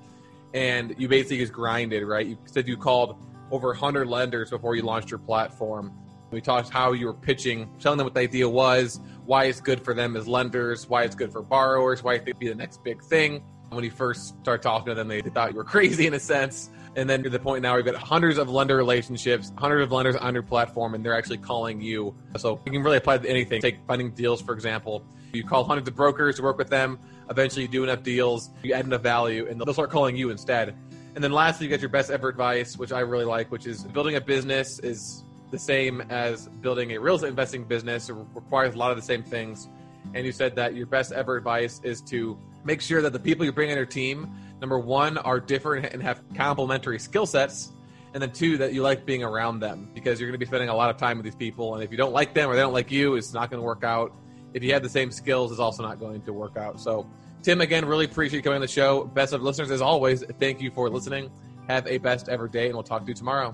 and 0.53 0.95
you 0.97 1.07
basically 1.07 1.37
just 1.37 1.53
grinded, 1.53 2.03
right? 2.03 2.25
You 2.25 2.37
said 2.45 2.67
you 2.67 2.77
called 2.77 3.17
over 3.51 3.67
100 3.67 4.07
lenders 4.07 4.49
before 4.49 4.75
you 4.75 4.83
launched 4.83 5.11
your 5.11 5.19
platform. 5.19 5.93
We 6.31 6.41
talked 6.41 6.69
how 6.69 6.93
you 6.93 7.07
were 7.07 7.13
pitching, 7.13 7.69
telling 7.79 7.97
them 7.97 8.05
what 8.05 8.13
the 8.13 8.21
idea 8.21 8.47
was, 8.47 8.99
why 9.25 9.45
it's 9.45 9.61
good 9.61 9.83
for 9.83 9.93
them 9.93 10.15
as 10.15 10.27
lenders, 10.27 10.87
why 10.87 11.03
it's 11.03 11.15
good 11.15 11.31
for 11.31 11.41
borrowers, 11.41 12.03
why 12.03 12.15
it 12.15 12.25
could 12.25 12.39
be 12.39 12.47
the 12.47 12.55
next 12.55 12.83
big 12.83 13.03
thing. 13.03 13.43
When 13.69 13.83
you 13.83 13.91
first 13.91 14.39
start 14.41 14.61
talking 14.61 14.87
to 14.87 14.95
them, 14.95 15.07
they 15.07 15.21
thought 15.21 15.51
you 15.51 15.57
were 15.57 15.63
crazy 15.63 16.07
in 16.07 16.13
a 16.13 16.19
sense. 16.19 16.69
And 16.95 17.09
then 17.09 17.21
to 17.23 17.29
the 17.29 17.39
point 17.39 17.61
now, 17.61 17.75
we've 17.75 17.85
got 17.85 17.95
hundreds 17.95 18.37
of 18.37 18.49
lender 18.49 18.75
relationships, 18.75 19.51
hundreds 19.57 19.83
of 19.83 19.91
lenders 19.91 20.15
on 20.15 20.33
your 20.33 20.43
platform, 20.43 20.95
and 20.95 21.05
they're 21.05 21.15
actually 21.15 21.37
calling 21.37 21.79
you. 21.81 22.15
So 22.37 22.59
you 22.65 22.71
can 22.71 22.81
really 22.81 22.97
apply 22.97 23.19
to 23.19 23.29
anything. 23.29 23.61
Take 23.61 23.77
finding 23.87 24.11
deals, 24.11 24.41
for 24.41 24.53
example. 24.53 25.03
You 25.31 25.43
call 25.43 25.63
hundreds 25.63 25.87
of 25.87 25.95
brokers 25.95 26.37
to 26.37 26.41
work 26.41 26.57
with 26.57 26.69
them. 26.69 26.97
Eventually, 27.29 27.61
you 27.61 27.67
do 27.67 27.83
enough 27.83 28.01
deals, 28.01 28.49
you 28.63 28.73
add 28.73 28.85
enough 28.85 29.03
value, 29.03 29.47
and 29.47 29.61
they'll 29.61 29.73
start 29.73 29.91
calling 29.91 30.15
you 30.15 30.31
instead. 30.31 30.75
And 31.13 31.23
then 31.23 31.31
lastly, 31.31 31.67
you 31.67 31.69
get 31.69 31.79
your 31.79 31.89
best 31.89 32.09
ever 32.09 32.27
advice, 32.27 32.75
which 32.75 32.91
I 32.91 33.01
really 33.01 33.25
like, 33.25 33.51
which 33.51 33.67
is 33.67 33.83
building 33.83 34.15
a 34.15 34.21
business 34.21 34.79
is 34.79 35.23
the 35.51 35.59
same 35.59 36.01
as 36.09 36.47
building 36.47 36.91
a 36.93 36.97
real 36.99 37.15
estate 37.15 37.29
investing 37.29 37.63
business. 37.65 38.09
It 38.09 38.15
requires 38.33 38.73
a 38.73 38.77
lot 38.77 38.89
of 38.91 38.97
the 38.97 39.03
same 39.03 39.23
things. 39.23 39.69
And 40.15 40.25
you 40.25 40.31
said 40.31 40.55
that 40.55 40.75
your 40.75 40.87
best 40.87 41.11
ever 41.11 41.35
advice 41.35 41.81
is 41.83 42.01
to 42.03 42.37
make 42.69 42.81
sure 42.81 43.01
that 43.01 43.13
the 43.13 43.19
people 43.19 43.45
you 43.45 43.51
bring 43.51 43.71
on 43.71 43.77
your 43.77 43.85
team, 43.85 44.29
number 44.61 44.77
one, 44.77 45.17
are 45.17 45.39
different 45.39 45.93
and 45.93 46.03
have 46.03 46.21
complementary 46.35 46.99
skill 46.99 47.25
sets. 47.25 47.71
And 48.13 48.21
then 48.23 48.31
two, 48.31 48.57
that 48.57 48.73
you 48.73 48.81
like 48.81 49.05
being 49.05 49.23
around 49.23 49.59
them 49.59 49.89
because 49.93 50.19
you're 50.19 50.29
going 50.29 50.39
to 50.39 50.43
be 50.43 50.47
spending 50.47 50.69
a 50.69 50.75
lot 50.75 50.89
of 50.89 50.97
time 50.97 51.17
with 51.17 51.25
these 51.25 51.35
people. 51.35 51.75
And 51.75 51.83
if 51.83 51.91
you 51.91 51.97
don't 51.97 52.13
like 52.13 52.33
them 52.33 52.49
or 52.49 52.55
they 52.55 52.61
don't 52.61 52.73
like 52.73 52.89
you, 52.89 53.15
it's 53.15 53.33
not 53.33 53.51
going 53.51 53.61
to 53.61 53.65
work 53.65 53.83
out 53.83 54.13
if 54.53 54.63
you 54.63 54.73
have 54.73 54.83
the 54.83 54.89
same 54.89 55.11
skills, 55.11 55.51
it's 55.51 55.59
also 55.59 55.83
not 55.83 55.99
going 55.99 56.21
to 56.23 56.33
work 56.33 56.57
out. 56.57 56.79
So, 56.79 57.05
Tim, 57.43 57.61
again, 57.61 57.85
really 57.85 58.05
appreciate 58.05 58.37
you 58.37 58.43
coming 58.43 58.55
on 58.55 58.61
the 58.61 58.67
show. 58.67 59.05
Best 59.05 59.33
of 59.33 59.41
listeners, 59.41 59.71
as 59.71 59.81
always, 59.81 60.23
thank 60.39 60.61
you 60.61 60.71
for 60.71 60.89
listening. 60.89 61.29
Have 61.67 61.85
a 61.87 61.97
best 61.99 62.29
ever 62.29 62.47
day, 62.47 62.65
and 62.65 62.73
we'll 62.73 62.83
talk 62.83 63.03
to 63.03 63.07
you 63.07 63.13
tomorrow. 63.13 63.53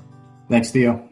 Thanks, 0.50 0.72
Theo. 0.72 1.10